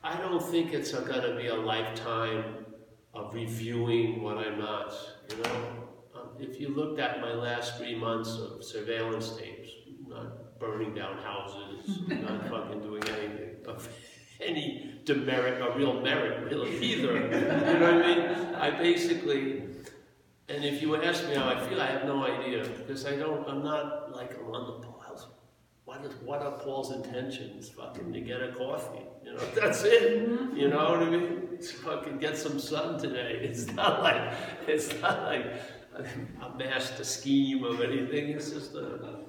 [0.07, 2.45] I don't think it's going to be a lifetime
[3.13, 4.95] of reviewing what I'm not,
[5.29, 5.89] you know.
[6.15, 9.69] Um, if you looked at my last three months of surveillance tapes,
[10.07, 13.89] not burning down houses, not fucking doing anything of
[14.41, 17.15] any demerit or real merit, really, either.
[17.15, 18.55] you know what I mean?
[18.55, 19.65] I basically,
[20.49, 23.49] and if you ask me how I feel, I have no idea because I don't,
[23.49, 24.87] I'm not like I'm on the
[25.97, 27.69] what, is, what are Paul's intentions?
[27.71, 29.01] Fucking to get a coffee.
[29.25, 30.29] You know, that's it.
[30.29, 30.57] Mm-hmm.
[30.57, 31.49] You know what I mean?
[31.53, 33.41] It's fucking get some sun today.
[33.43, 34.35] It's not like
[34.67, 35.47] it's not like
[35.97, 38.29] a master scheme of anything.
[38.31, 39.21] It's just a,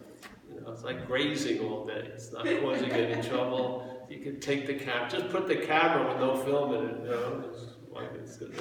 [0.49, 2.09] you know, it's like grazing all day.
[2.13, 4.05] It's not causing any trouble.
[4.09, 7.03] You can take the camera, just put the camera with no film in it.
[7.03, 8.55] You know, it's like it's good.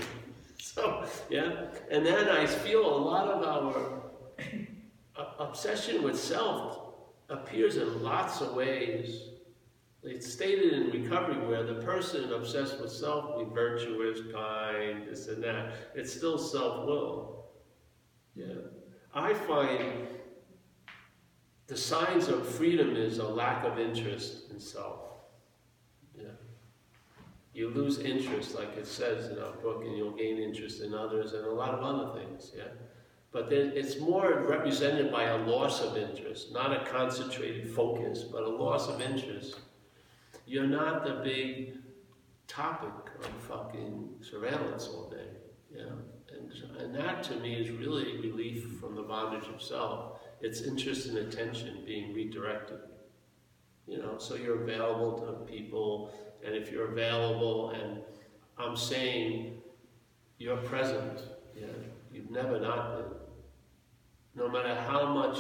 [0.59, 4.03] So yeah, and then I feel a lot of our
[5.39, 6.86] obsession with self
[7.29, 9.23] appears in lots of ways.
[10.03, 15.43] It's stated in recovery where the person obsessed with self, be virtuous, kind, this and
[15.43, 17.47] that, it's still self-will.
[18.37, 18.55] Yeah.
[19.13, 20.07] I find
[21.67, 25.01] the signs of freedom is a lack of interest in self.
[26.17, 26.29] Yeah.
[27.53, 31.33] You lose interest, like it says in our book, and you'll gain interest in others
[31.33, 32.53] and a lot of other things.
[32.57, 32.65] Yeah.
[33.37, 38.49] But it's more represented by a loss of interest, not a concentrated focus, but a
[38.49, 39.61] loss of interest.
[40.47, 41.75] You're not the big
[42.49, 45.29] topic of fucking surveillance all day.
[45.71, 45.83] Yeah?
[46.33, 50.19] And, and that to me is really relief from the bondage of self.
[50.41, 52.79] its interest and attention being redirected.
[53.87, 56.11] You know, so you're available to people,
[56.43, 58.01] and if you're available, and
[58.57, 59.61] I'm saying
[60.39, 61.21] you're present,
[61.55, 61.67] yeah,
[62.11, 63.16] you've never not been.
[64.37, 65.39] No matter how much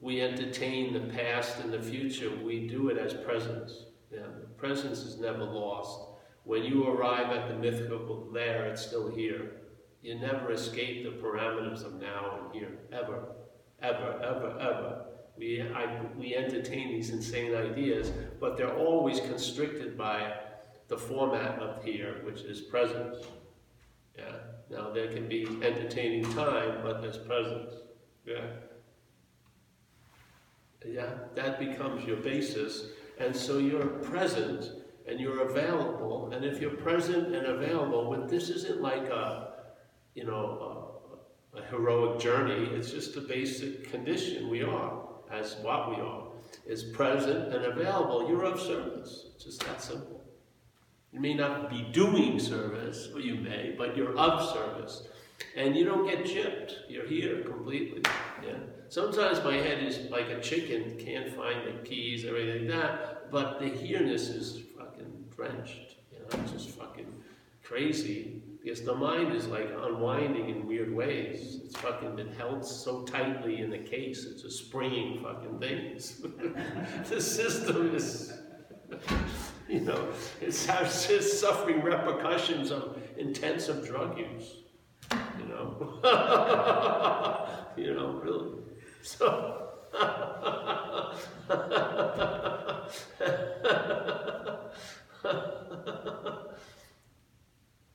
[0.00, 3.86] we entertain the past and the future, we do it as presence.
[4.12, 4.22] Yeah,
[4.56, 6.00] presence is never lost.
[6.44, 9.52] When you arrive at the mythical there, it's still here.
[10.02, 13.24] You never escape the parameters of now and here, ever,
[13.82, 15.04] ever, ever, ever.
[15.36, 20.34] We, I, we entertain these insane ideas, but they're always constricted by
[20.88, 23.18] the format of here, which is presence.
[24.16, 24.32] Yeah.
[24.70, 27.72] Now there can be entertaining time, but there's presence.
[28.24, 28.46] Yeah.
[30.86, 32.86] Yeah, that becomes your basis.
[33.18, 34.70] And so you're present
[35.06, 36.30] and you're available.
[36.32, 39.54] And if you're present and available, but this isn't like a,
[40.14, 40.96] you know,
[41.54, 42.70] a, a heroic journey.
[42.72, 46.28] It's just a basic condition we are as what we are.
[46.66, 48.28] Is present and available.
[48.28, 49.26] You're of service.
[49.34, 50.19] It's just that simple.
[51.12, 55.08] You may not be doing service, or you may, but you're of service.
[55.56, 56.72] And you don't get gypped.
[56.88, 58.02] You're here completely.
[58.44, 58.58] Yeah.
[58.88, 63.60] Sometimes my head is like a chicken, can't find the keys, everything like that, but
[63.60, 65.96] the here-ness is fucking drenched.
[66.12, 67.06] You know, it's just fucking
[67.62, 68.42] crazy.
[68.62, 71.60] Because the mind is like unwinding in weird ways.
[71.64, 76.20] It's fucking been held so tightly in the case, it's just springing fucking things.
[77.08, 78.32] the system is,
[79.72, 80.08] you know,
[80.40, 84.56] it's, it's suffering repercussions of intensive drug use.
[85.12, 86.00] You know,
[87.76, 88.58] you know, really.
[89.02, 89.68] So,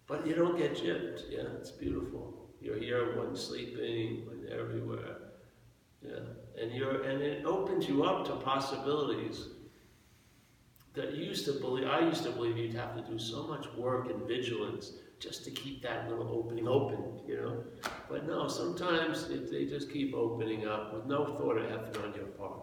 [0.08, 1.24] but you don't get gypped.
[1.30, 2.50] Yeah, it's beautiful.
[2.62, 5.18] You're here when sleeping, when everywhere.
[6.02, 6.20] Yeah,
[6.62, 9.55] and you're and it opens you up to possibilities
[10.96, 11.88] that you used to believe.
[11.88, 15.52] I used to believe you'd have to do so much work and vigilance just to
[15.52, 17.64] keep that little opening open, you know.
[18.10, 22.14] But no, sometimes it, they just keep opening up with no thought of effort on
[22.14, 22.60] your part,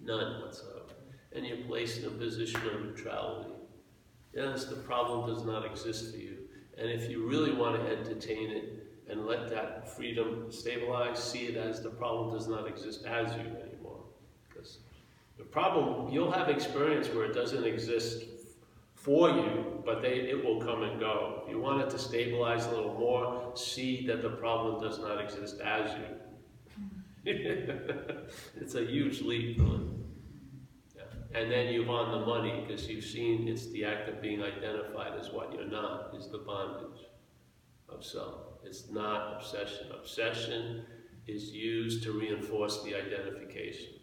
[0.00, 0.92] none whatsoever,
[1.34, 3.50] and you're placed in a position of neutrality.
[4.34, 6.38] Yes, the problem does not exist for you,
[6.78, 11.56] and if you really want to entertain it and let that freedom stabilize, see it
[11.56, 13.71] as the problem does not exist as you anymore,
[15.42, 18.22] the problem you'll have experience where it doesn't exist
[18.94, 21.42] for you, but they, it will come and go.
[21.48, 25.58] You want it to stabilize a little more, see that the problem does not exist
[25.60, 26.06] as you.
[28.60, 29.60] it's a huge leap.
[31.34, 35.18] And then you've on the money because you've seen it's the act of being identified
[35.18, 37.00] as what you're not, is the bondage
[37.88, 38.60] of self.
[38.64, 39.88] It's not obsession.
[39.98, 40.84] Obsession
[41.26, 43.94] is used to reinforce the identification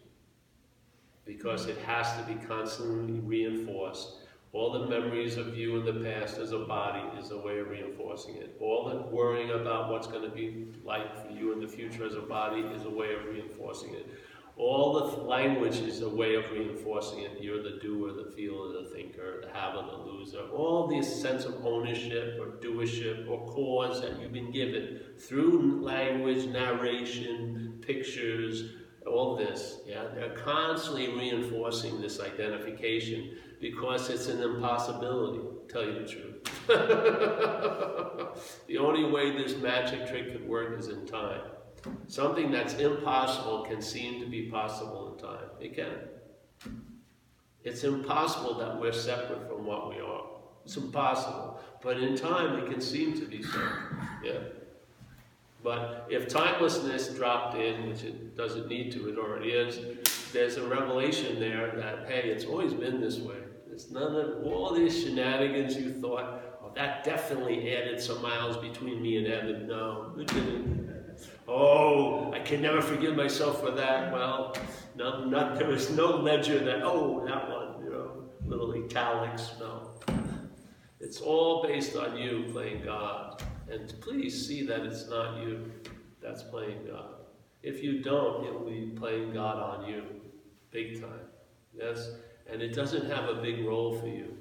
[1.24, 4.20] because it has to be constantly reinforced
[4.52, 7.68] all the memories of you in the past as a body is a way of
[7.68, 8.56] reinforcing it.
[8.60, 12.14] All the worrying about what's going to be like for you in the future as
[12.14, 14.10] a body is a way of reinforcing it.
[14.56, 17.38] All the language is a way of reinforcing it.
[17.40, 20.42] You're the doer, the feeler, the thinker, the haver, the loser.
[20.52, 26.46] All this sense of ownership or doership or cause that you've been given through language,
[26.46, 28.64] narration, pictures,
[29.10, 29.80] all this.
[29.86, 36.36] Yeah, they're constantly reinforcing this identification because it's an impossibility, tell you the truth.
[38.66, 41.42] the only way this magic trick could work is in time.
[42.08, 45.48] Something that's impossible can seem to be possible in time.
[45.60, 45.94] It can.
[47.62, 50.24] It's impossible that we're separate from what we are.
[50.64, 51.60] It's impossible.
[51.82, 53.60] But in time, it can seem to be so.
[54.22, 54.38] Yeah.
[55.62, 60.66] But if timelessness dropped in, which it doesn't need to, it already is, there's a
[60.66, 63.36] revelation there that, hey, it's always been this way.
[63.70, 69.02] It's none of all these shenanigans you thought, oh, that definitely added some miles between
[69.02, 69.66] me and Evan.
[69.66, 70.80] No, it didn't.
[71.46, 74.12] Oh, I can never forgive myself for that.
[74.12, 74.56] Well,
[74.94, 79.50] no, not, there was no ledger that, oh, that one, you know, little italics.
[79.58, 79.90] No.
[81.00, 83.42] It's all based on you playing God.
[83.70, 85.70] And please see that it's not you
[86.20, 87.14] that's playing God.
[87.62, 90.02] If you don't, it will be playing God on you,
[90.70, 91.28] big time.
[91.72, 92.10] Yes?
[92.50, 94.36] And it doesn't have a big role for you.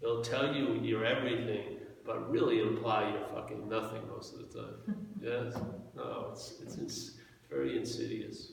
[0.00, 5.06] It'll tell you you're everything, but really imply you're fucking nothing most of the time.
[5.20, 5.56] yes?
[5.94, 7.10] No, it's, it's, it's
[7.50, 8.52] very insidious.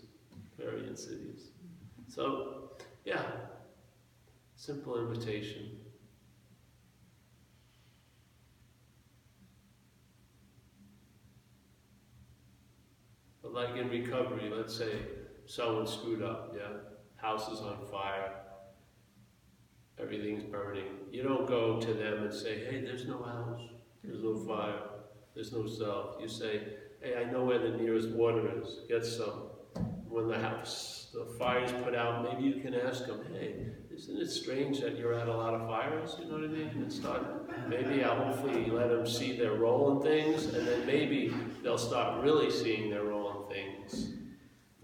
[0.58, 1.52] Very insidious.
[2.08, 2.72] So,
[3.06, 3.24] yeah,
[4.56, 5.79] simple invitation.
[13.54, 14.92] Like in recovery, let's say
[15.46, 16.78] someone screwed up, yeah?
[17.16, 18.32] House is on fire,
[20.00, 20.86] everything's burning.
[21.12, 23.62] You don't go to them and say, hey, there's no house,
[24.04, 24.80] there's no fire,
[25.36, 26.16] there's no self.
[26.22, 26.62] You say,
[27.02, 29.50] hey, I know where the nearest water is, get some.
[30.08, 34.30] When the house, the fire's put out, maybe you can ask them, hey, isn't it
[34.30, 36.16] strange that you're at a lot of fires?
[36.20, 36.70] You know what I mean?
[36.70, 41.34] And start, maybe I'll hopefully let them see their role in things, and then maybe
[41.62, 43.04] they'll start really seeing their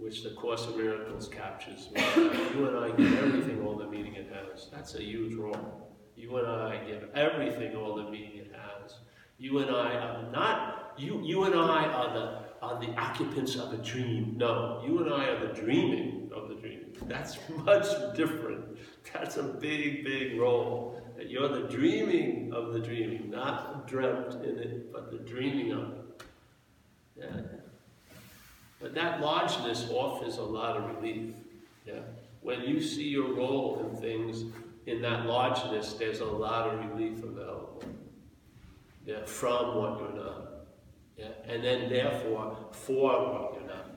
[0.06, 1.90] which the Course of Miracles captures.
[2.16, 4.70] Uh, you and I give everything all the meaning it has.
[4.72, 5.92] That's a huge role.
[6.16, 8.94] You and I give everything all the meaning it has.
[9.38, 13.74] You and I are not, you, you and I are the are the occupants of
[13.74, 14.36] a dream.
[14.38, 16.94] No, you and I are the dreaming of the dream.
[17.08, 18.78] That's much different.
[19.14, 21.02] That's a big, big role.
[21.18, 25.92] That you're the dreaming of the dreaming, not dreamt in it, but the dreaming of
[25.92, 26.24] it.
[27.18, 27.65] Yeah.
[28.86, 31.34] But that largeness offers a lot of relief.
[31.88, 32.02] Yeah.
[32.42, 34.44] When you see your role in things
[34.86, 37.82] in that largeness, there's a lot of relief available.
[39.04, 40.68] Yeah, from what you're not.
[41.18, 41.30] Yeah?
[41.46, 43.96] And then, therefore, for what you're not.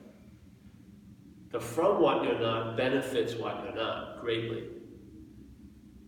[1.51, 4.69] The from what you're not benefits what you're not greatly.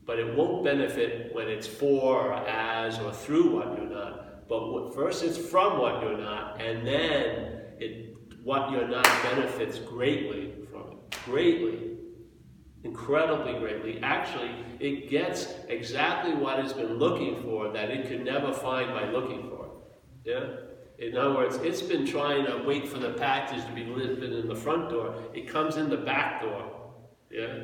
[0.08, 4.48] But it won't benefit when it's for or as or through what you're not.
[4.50, 8.11] But first it's from what you're not, and then it,
[8.44, 11.18] what you're not benefits greatly from it.
[11.26, 11.98] Greatly.
[12.84, 14.00] Incredibly greatly.
[14.02, 19.08] Actually, it gets exactly what it's been looking for that it could never find by
[19.10, 19.72] looking for it.
[20.26, 21.08] Yeah?
[21.08, 24.48] In other words, it's been trying to wait for the package to be delivered in
[24.48, 25.16] the front door.
[25.34, 26.72] It comes in the back door.
[27.30, 27.64] Yeah?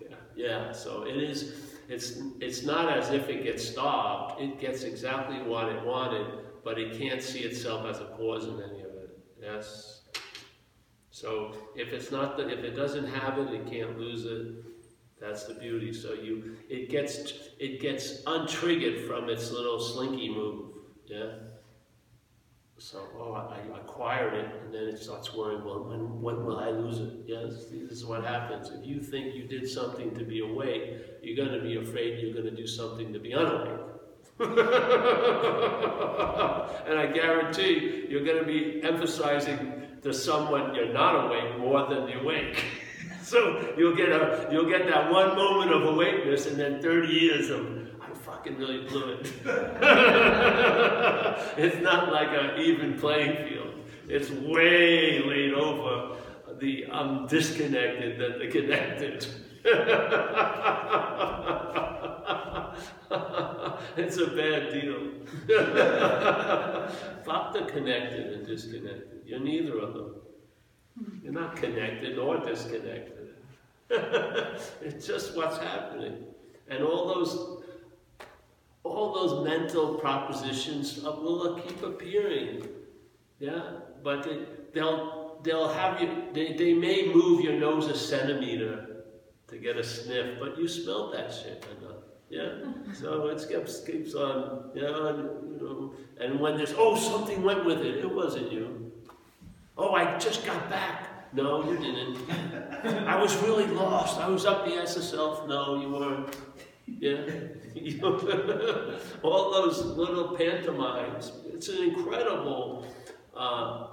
[0.00, 0.72] Yeah, yeah.
[0.72, 1.54] so it is,
[1.88, 4.40] it's, it's not as if it gets stopped.
[4.40, 6.26] It gets exactly what it wanted,
[6.64, 8.87] but it can't see itself as a cause in any of.
[9.52, 10.02] Yes?
[11.10, 14.64] So if it's not that, if it doesn't have it, it can't lose it.
[15.20, 15.92] That's the beauty.
[15.92, 20.70] So you, it gets, it gets untriggered from its little slinky move.
[21.06, 21.30] Yeah.
[22.80, 26.60] So, oh, I, I, acquired it, and then it starts worrying, well, when, when will
[26.60, 27.24] I lose it?
[27.26, 28.70] Yes, this is what happens.
[28.70, 32.32] If you think you did something to be awake, you're going to be afraid you're
[32.32, 33.80] going to do something to be unawake.
[34.40, 34.48] and
[36.96, 42.20] I guarantee you're going to be emphasizing to someone you're not awake more than the
[42.20, 42.62] awake.
[43.22, 47.50] so you'll get a you'll get that one moment of awakeness, and then 30 years
[47.50, 47.66] of
[48.00, 49.32] I fucking really blew it.
[51.56, 53.74] it's not like an even playing field.
[54.08, 56.16] It's way laid over
[56.60, 59.26] the I'm disconnected than the connected.
[63.98, 65.08] It's a bad deal.
[67.52, 69.22] The connected and disconnected.
[69.24, 70.14] You're neither of them.
[71.22, 73.30] You're not connected or disconnected.
[73.90, 76.24] it's just what's happening.
[76.68, 77.62] And all those
[78.84, 82.66] all those mental propositions uh, will keep appearing.
[83.38, 83.62] Yeah,
[84.02, 84.40] but they,
[84.74, 86.24] they'll they'll have you.
[86.32, 89.04] They, they may move your nose a centimeter
[89.48, 91.87] to get a sniff, but you smelled that shit enough.
[92.30, 92.50] Yeah,
[92.92, 94.70] so it keeps keeps on.
[94.74, 95.92] Yeah, you know.
[96.20, 98.92] And when there's oh something went with it, it wasn't you.
[99.76, 101.32] Oh, I just got back.
[101.32, 102.18] No, you didn't.
[103.06, 104.18] I was really lost.
[104.18, 105.48] I was up the SSL.
[105.48, 106.36] No, you weren't.
[106.86, 107.24] Yeah.
[109.22, 111.32] all those little pantomimes.
[111.52, 112.86] It's an incredible
[113.36, 113.88] uh,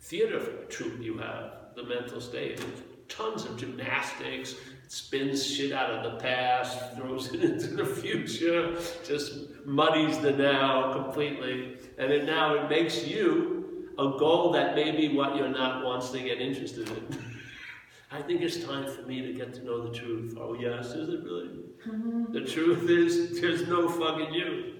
[0.00, 2.64] theater troupe you have, the mental state.
[3.08, 4.54] Tons of gymnastics,
[4.92, 9.32] spins shit out of the past, throws it into the future, just
[9.64, 11.78] muddies the now completely.
[11.96, 16.10] And it now it makes you a goal that may be what you're not wants
[16.10, 17.24] to get interested in.
[18.10, 20.36] I think it's time for me to get to know the truth.
[20.38, 21.48] Oh, yes, is it really?
[21.88, 22.34] Mm-hmm.
[22.34, 24.74] The truth is, there's no fucking you.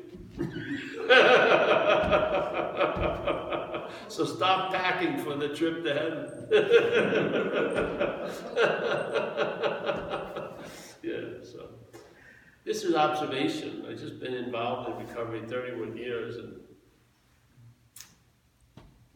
[4.09, 6.31] so stop packing for the trip to heaven.
[11.03, 11.69] yeah, so
[12.65, 13.85] this is observation.
[13.89, 16.61] I've just been involved in recovery 31 years and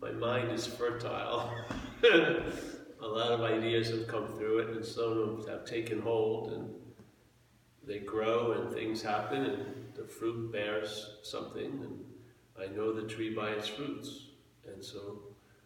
[0.01, 1.51] my mind is fertile.
[2.05, 6.53] a lot of ideas have come through it, and some of them have taken hold,
[6.53, 6.71] and
[7.85, 9.65] they grow, and things happen, and
[9.95, 12.05] the fruit bears something, and
[12.59, 14.26] I know the tree by its fruits.
[14.73, 15.23] And so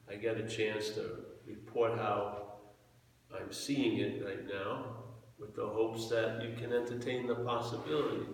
[0.08, 2.54] I get a chance to report how
[3.34, 4.96] I'm seeing it right now,
[5.38, 8.26] with the hopes that you can entertain the possibility.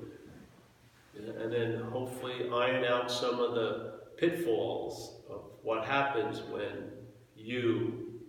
[1.17, 6.91] And then hopefully iron out some of the pitfalls of what happens when
[7.35, 8.21] you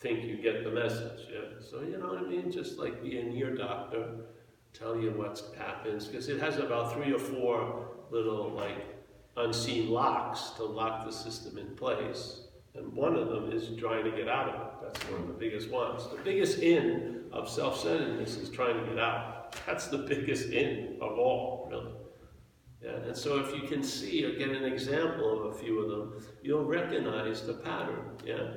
[0.00, 1.26] think you get the message.
[1.32, 1.60] Yeah?
[1.60, 2.50] So, you know what I mean?
[2.50, 4.26] Just like being your doctor,
[4.72, 8.97] tell you what happens, because it has about three or four little, like,
[9.38, 12.42] unseen locks to lock the system in place.
[12.74, 14.72] And one of them is trying to get out of it.
[14.82, 16.06] That's one of the biggest ones.
[16.08, 19.56] The biggest in of self centeredness is trying to get out.
[19.66, 21.92] That's the biggest in of all, really.
[22.82, 25.90] Yeah, and so if you can see or get an example of a few of
[25.90, 28.12] them, you'll recognize the pattern.
[28.24, 28.50] Yeah?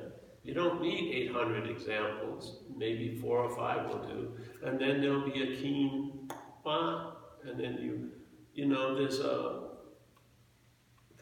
[0.44, 4.32] You don't need 800 examples, maybe four or five will do.
[4.64, 6.28] And then there'll be a keen,
[6.66, 7.14] ah,
[7.44, 8.10] and then you,
[8.54, 9.71] you know, there's a,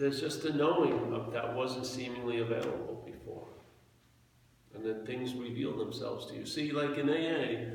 [0.00, 3.46] there's just a knowing of that wasn't seemingly available before.
[4.74, 6.46] And then things reveal themselves to you.
[6.46, 7.74] See, like in AA,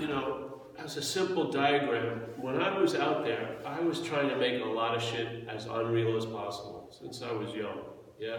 [0.00, 4.36] you know, as a simple diagram, when I was out there, I was trying to
[4.36, 7.82] make a lot of shit as unreal as possible since I was young.
[8.18, 8.38] Yeah?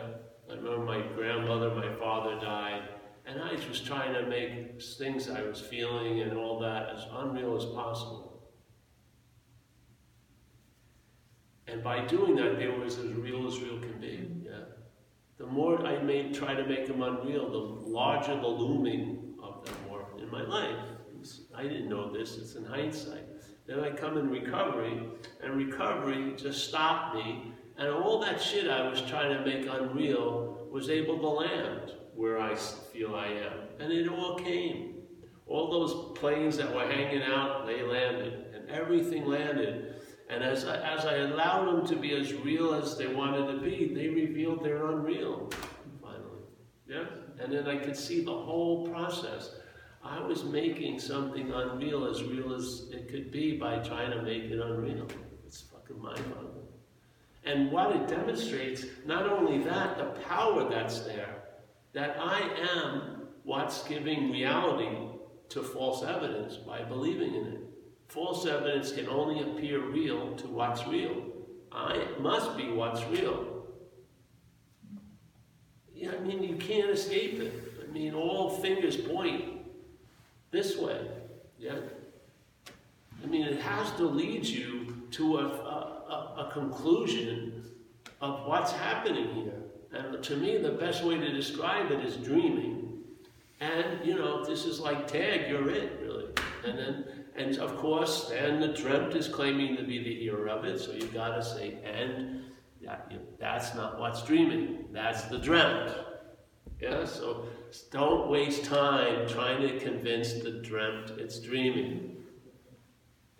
[0.49, 2.83] I remember my grandmother, my father died,
[3.25, 7.55] and I was trying to make things I was feeling and all that as unreal
[7.55, 8.36] as possible.
[11.67, 14.29] And by doing that, they were as real as real can be.
[14.43, 14.63] Yeah.
[15.37, 19.75] The more I made, try to make them unreal, the larger the looming of them
[19.89, 20.79] were in my life.
[21.55, 23.25] I didn't know this, it's in hindsight.
[23.65, 25.03] Then I come in recovery,
[25.43, 30.67] and recovery just stopped me, and all that shit I was trying to make unreal
[30.71, 33.53] was able to land where I feel I am.
[33.79, 34.95] And it all came.
[35.45, 39.86] All those planes that were hanging out, they landed, and everything landed.
[40.29, 43.59] And as I, as I allowed them to be as real as they wanted to
[43.59, 45.49] be, they revealed they're unreal,
[46.01, 46.41] finally.
[46.87, 47.05] Yeah?
[47.39, 49.51] And then I could see the whole process.
[50.03, 54.43] I was making something unreal as real as it could be by trying to make
[54.43, 55.07] it unreal.
[55.45, 56.67] It's fucking mind-boggling.
[57.45, 61.43] And what it demonstrates, not only that, the power that's there,
[61.93, 62.41] that I
[62.75, 64.93] am what's giving reality
[65.49, 67.61] to false evidence by believing in it.
[68.07, 71.23] False evidence can only appear real to what's real.
[71.71, 73.65] I it must be what's real.
[75.93, 77.53] Yeah, I mean, you can't escape it.
[77.83, 79.45] I mean, all fingers point
[80.51, 81.07] this way.
[81.59, 81.79] Yeah?
[83.23, 87.65] I mean, it has to lead you to a, a, a conclusion
[88.21, 89.53] of what's happening here.
[89.91, 92.99] And to me, the best way to describe it is dreaming.
[93.59, 96.27] And, you know, this is like tag, you're it, really.
[96.65, 97.05] And then,
[97.37, 100.91] and of course, then the dreamt is claiming to be the hero of it, so
[100.91, 102.41] you've gotta say, and
[102.83, 105.93] that, you that's not what's dreaming, that's the dreamt.
[106.79, 107.47] Yeah, so
[107.91, 112.16] don't waste time trying to convince the dreamt it's dreaming.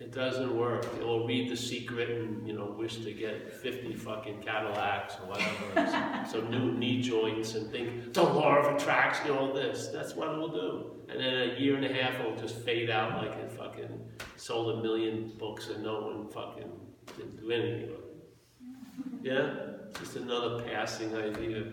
[0.00, 0.86] It doesn't work.
[1.00, 6.24] Will read The Secret and, you know, wish to get 50 fucking Cadillacs or whatever.
[6.28, 9.88] some new knee joints and think, the law of attraction, all this.
[9.88, 10.90] That's what it will do.
[11.08, 14.00] And then a year and a half, it'll just fade out like it fucking
[14.36, 16.70] sold a million books and no one fucking
[17.16, 19.22] didn't do anything with it.
[19.22, 19.54] Yeah?
[19.98, 21.72] Just another passing idea.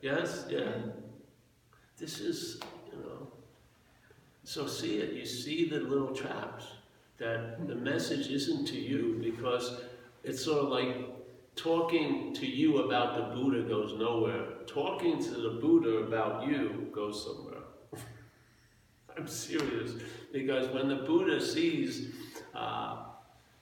[0.00, 0.46] Yes?
[0.48, 0.72] Yeah.
[1.96, 2.58] This is,
[2.90, 3.28] you know.
[4.42, 5.12] So see it.
[5.12, 6.64] You see the little traps.
[7.22, 9.80] That the message isn't to you because
[10.24, 10.96] it's sort of like
[11.54, 14.44] talking to you about the Buddha goes nowhere.
[14.66, 17.62] Talking to the Buddha about you goes somewhere.
[19.16, 19.92] I'm serious.
[20.32, 22.08] Because when the Buddha sees
[22.56, 23.04] uh,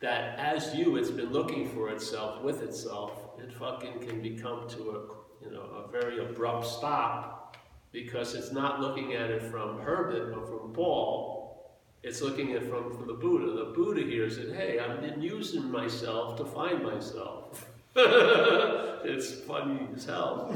[0.00, 4.90] that as you, it's been looking for itself with itself, it fucking can become to
[4.90, 7.56] a you know, a very abrupt stop
[7.92, 11.39] because it's not looking at it from Herbert or from Paul.
[12.02, 13.52] It's looking at from, from the Buddha.
[13.52, 17.68] The Buddha hears it, hey, I've been using myself to find myself.
[17.96, 20.50] it's funny as hell.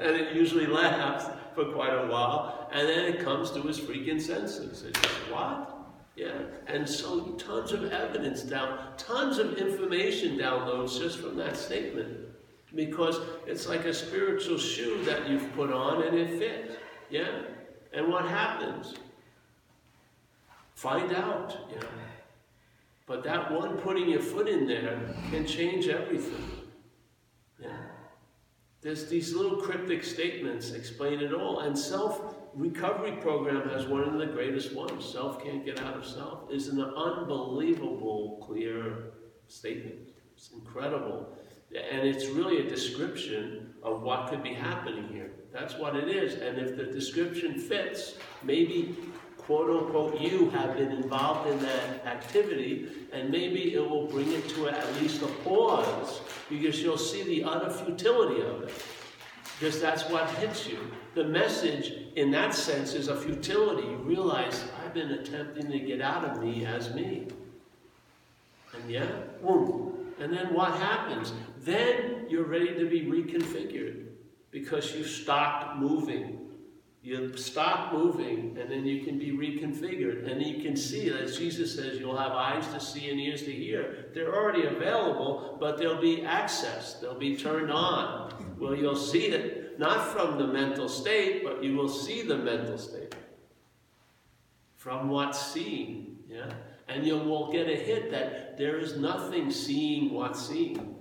[0.00, 4.20] and it usually laughs for quite a while, and then it comes to his freaking
[4.20, 4.82] senses.
[4.82, 5.76] It's just, what?
[6.16, 12.30] Yeah, and so tons of evidence down, tons of information downloads just from that statement
[12.74, 16.76] because it's like a spiritual shoe that you've put on and it fits.
[17.10, 17.42] Yeah?
[17.92, 18.94] And what happens?
[20.80, 21.82] Find out, yeah.
[23.06, 24.98] But that one putting your foot in there
[25.30, 26.42] can change everything.
[27.58, 27.76] Yeah.
[28.80, 31.60] There's these little cryptic statements explain it all.
[31.60, 35.04] And self recovery program has one of the greatest ones.
[35.04, 39.12] Self can't get out of self is an unbelievable clear
[39.48, 40.08] statement.
[40.34, 41.36] It's incredible.
[41.76, 45.30] And it's really a description of what could be happening here.
[45.52, 46.40] That's what it is.
[46.40, 48.96] And if the description fits, maybe
[49.42, 54.48] quote unquote you have been involved in that activity, and maybe it will bring it
[54.50, 58.72] to at least a pause because you'll see the utter futility of it.
[59.58, 60.78] Because that's what hits you.
[61.14, 63.86] The message, in that sense, is a futility.
[63.86, 67.28] You realize, I've been attempting to get out of me as me.
[68.72, 69.10] And yeah,
[69.42, 70.14] boom.
[70.20, 71.32] And then what happens?
[71.60, 74.06] Then you're ready to be reconfigured
[74.50, 76.38] because you stopped moving.
[77.02, 80.30] You stop moving, and then you can be reconfigured.
[80.30, 83.52] And you can see, as Jesus says, you'll have eyes to see and ears to
[83.52, 84.10] hear.
[84.12, 87.00] They're already available, but they'll be accessed.
[87.00, 88.54] They'll be turned on.
[88.58, 92.76] Well, you'll see it, not from the mental state, but you will see the mental
[92.76, 93.14] state.
[94.76, 96.52] From what's seen, yeah?
[96.86, 100.96] And you will get a hit that there is nothing seeing what's seen.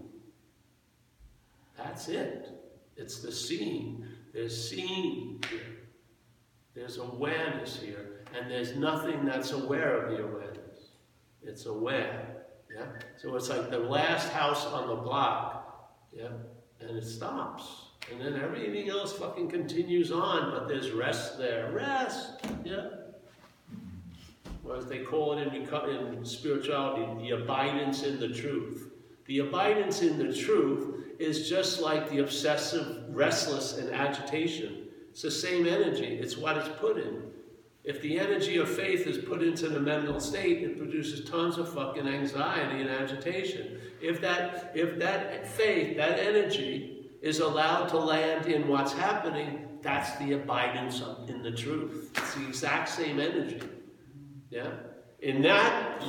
[1.77, 2.49] That's it.
[2.95, 4.05] It's the seeing.
[4.33, 5.78] There's seeing here.
[6.73, 8.25] There's awareness here.
[8.37, 10.89] And there's nothing that's aware of the awareness.
[11.41, 12.37] It's aware.
[12.73, 12.85] Yeah?
[13.17, 15.91] So it's like the last house on the block.
[16.13, 16.29] Yeah?
[16.79, 17.63] And it stops.
[18.11, 21.71] And then everything else fucking continues on, but there's rest there.
[21.71, 22.39] Rest.
[22.63, 22.87] Yeah?
[24.63, 25.65] Or as they call it in,
[26.13, 28.91] in spirituality, the abidance in the truth.
[29.25, 34.78] The abidance in the truth is just like the obsessive, restless, and agitation.
[35.19, 36.05] It's the same energy.
[36.05, 37.23] It's what it's put in.
[37.83, 41.73] If the energy of faith is put into the mental state, it produces tons of
[41.73, 43.81] fucking anxiety and agitation.
[44.01, 50.17] If that, if that faith, that energy, is allowed to land in what's happening, that's
[50.19, 52.11] the abidance in the truth.
[52.15, 53.59] It's the exact same energy.
[54.49, 54.71] Yeah?
[55.21, 56.01] And that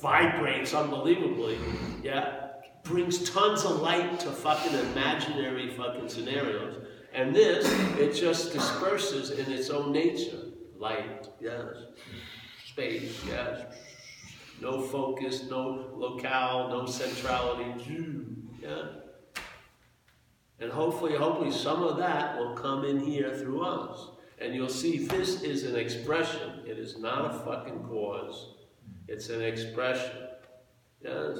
[0.00, 1.58] vibrates unbelievably.
[2.02, 2.52] Yeah?
[2.84, 6.86] Brings tons of light to fucking imaginary fucking scenarios.
[7.12, 7.66] And this,
[7.98, 10.38] it just disperses in its own nature.
[10.76, 11.74] Light, yes.
[12.64, 13.66] Space, yes.
[14.60, 17.84] No focus, no locale, no centrality.
[18.62, 18.84] Yeah.
[20.60, 24.10] And hopefully, hopefully some of that will come in here through us.
[24.38, 26.60] And you'll see this is an expression.
[26.66, 28.54] It is not a fucking cause.
[29.08, 30.28] It's an expression.
[31.02, 31.38] Yes.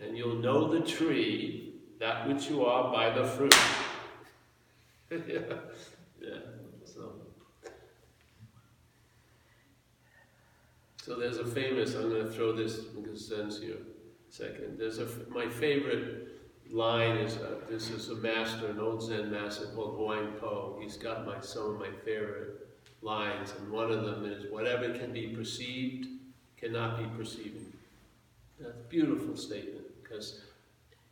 [0.00, 3.54] And you'll know the tree, that which you are, by the fruit.
[5.10, 5.56] yeah.
[6.20, 6.38] Yeah.
[6.84, 7.12] So.
[11.02, 13.76] So there's a famous, I'm going to throw this in sense here
[14.36, 14.78] second.
[14.78, 16.28] There's a, my favorite
[16.70, 20.78] line is, uh, this is a master, an old Zen master called Huang Po.
[20.82, 22.66] He's got my, some of my favorite
[23.02, 26.08] lines, and one of them is, whatever can be perceived
[26.56, 27.72] cannot be perceiving.
[28.58, 30.40] That's a beautiful statement, because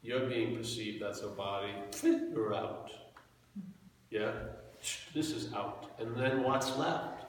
[0.03, 1.72] you're being perceived, that's a body,
[2.03, 2.90] you're out.
[4.14, 4.30] Yeah?
[5.12, 5.90] This is out.
[5.98, 7.24] And then what's left?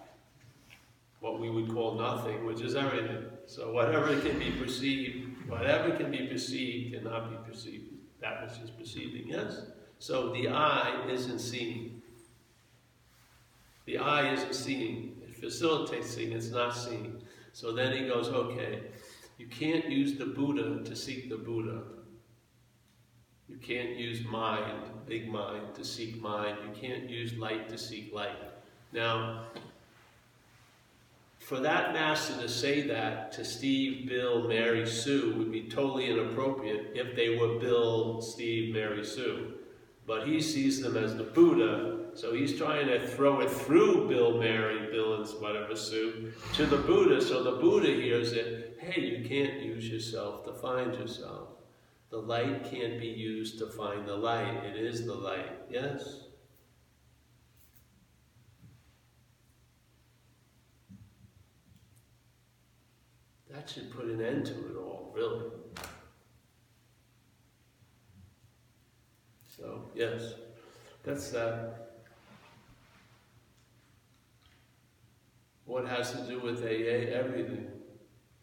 [1.19, 3.25] What we would call nothing, which is everything.
[3.47, 7.85] So whatever can be perceived, whatever can be perceived cannot be perceived.
[8.21, 9.63] That which is perceiving, yes?
[9.97, 12.03] So the eye isn't seeing.
[13.85, 15.17] The eye isn't seeing.
[15.27, 17.19] It facilitates seeing, it's not seeing.
[17.53, 18.83] So then he goes, okay,
[19.39, 21.81] you can't use the Buddha to seek the Buddha.
[23.47, 26.57] You can't use mind, big mind, to seek mind.
[26.63, 28.37] You can't use light to seek light.
[28.91, 29.43] Now,
[31.45, 36.93] for that master to say that to Steve, Bill, Mary, Sue would be totally inappropriate
[36.95, 39.53] if they were Bill, Steve, Mary, Sue.
[40.07, 44.39] But he sees them as the Buddha, so he's trying to throw it through Bill,
[44.39, 48.79] Mary, Bill, and whatever, Sue, to the Buddha, so the Buddha hears it.
[48.79, 51.44] Hey, you can't use yourself to find yourself.
[52.15, 54.63] The light can't be used to find the light.
[54.63, 55.51] It is the light.
[55.69, 56.21] Yes?
[63.51, 65.43] That should put an end to it all, really.
[69.57, 70.35] So, yes,
[71.03, 72.05] that's that.
[75.65, 77.11] What has to do with AA?
[77.13, 77.67] Everything.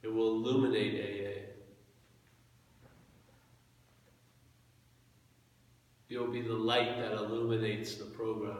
[0.02, 1.41] It will illuminate AA.
[6.22, 8.58] You'll be the light that illuminates the program.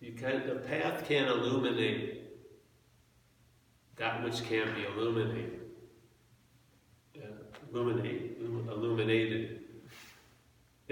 [0.00, 2.24] You can the path can't illuminate
[3.94, 5.60] that which can't be illuminated.
[7.14, 7.22] Yeah,
[7.70, 9.61] illuminate, illuminated.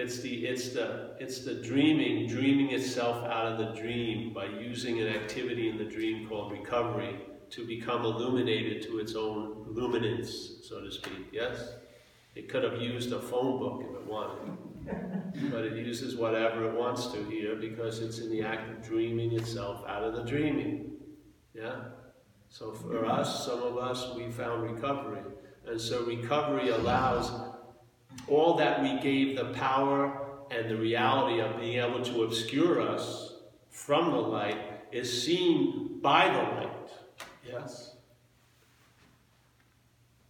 [0.01, 4.98] It's the, it's, the, it's the dreaming, dreaming itself out of the dream by using
[4.98, 7.20] an activity in the dream called recovery
[7.51, 11.74] to become illuminated to its own luminance, so to speak, yes?
[12.34, 16.74] It could have used a phone book if it wanted, but it uses whatever it
[16.74, 20.92] wants to here because it's in the act of dreaming itself out of the dreaming,
[21.53, 21.76] yeah?
[22.48, 25.20] So for us, some of us, we found recovery.
[25.66, 27.30] And so recovery allows
[28.28, 33.34] all that we gave the power and the reality of being able to obscure us
[33.70, 34.58] from the light
[34.92, 36.90] is seen by the light.
[37.46, 37.96] Yes?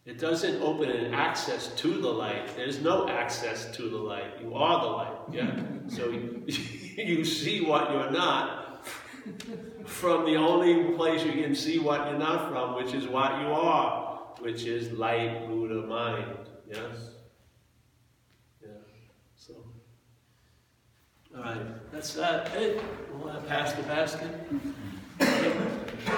[0.07, 2.57] It doesn't open an access to the light.
[2.57, 4.41] There's no access to the light.
[4.43, 5.18] You are the light.
[5.32, 5.61] Yeah?
[5.91, 6.09] So
[6.47, 8.86] you see what you're not
[9.84, 13.49] from the only place you can see what you're not from, which is what you
[13.49, 16.36] are, which is light, Buddha, mind.
[16.68, 17.10] Yes?
[21.43, 22.49] All right, that's that.
[22.49, 22.78] Hey,
[23.14, 24.30] we'll pass the basket.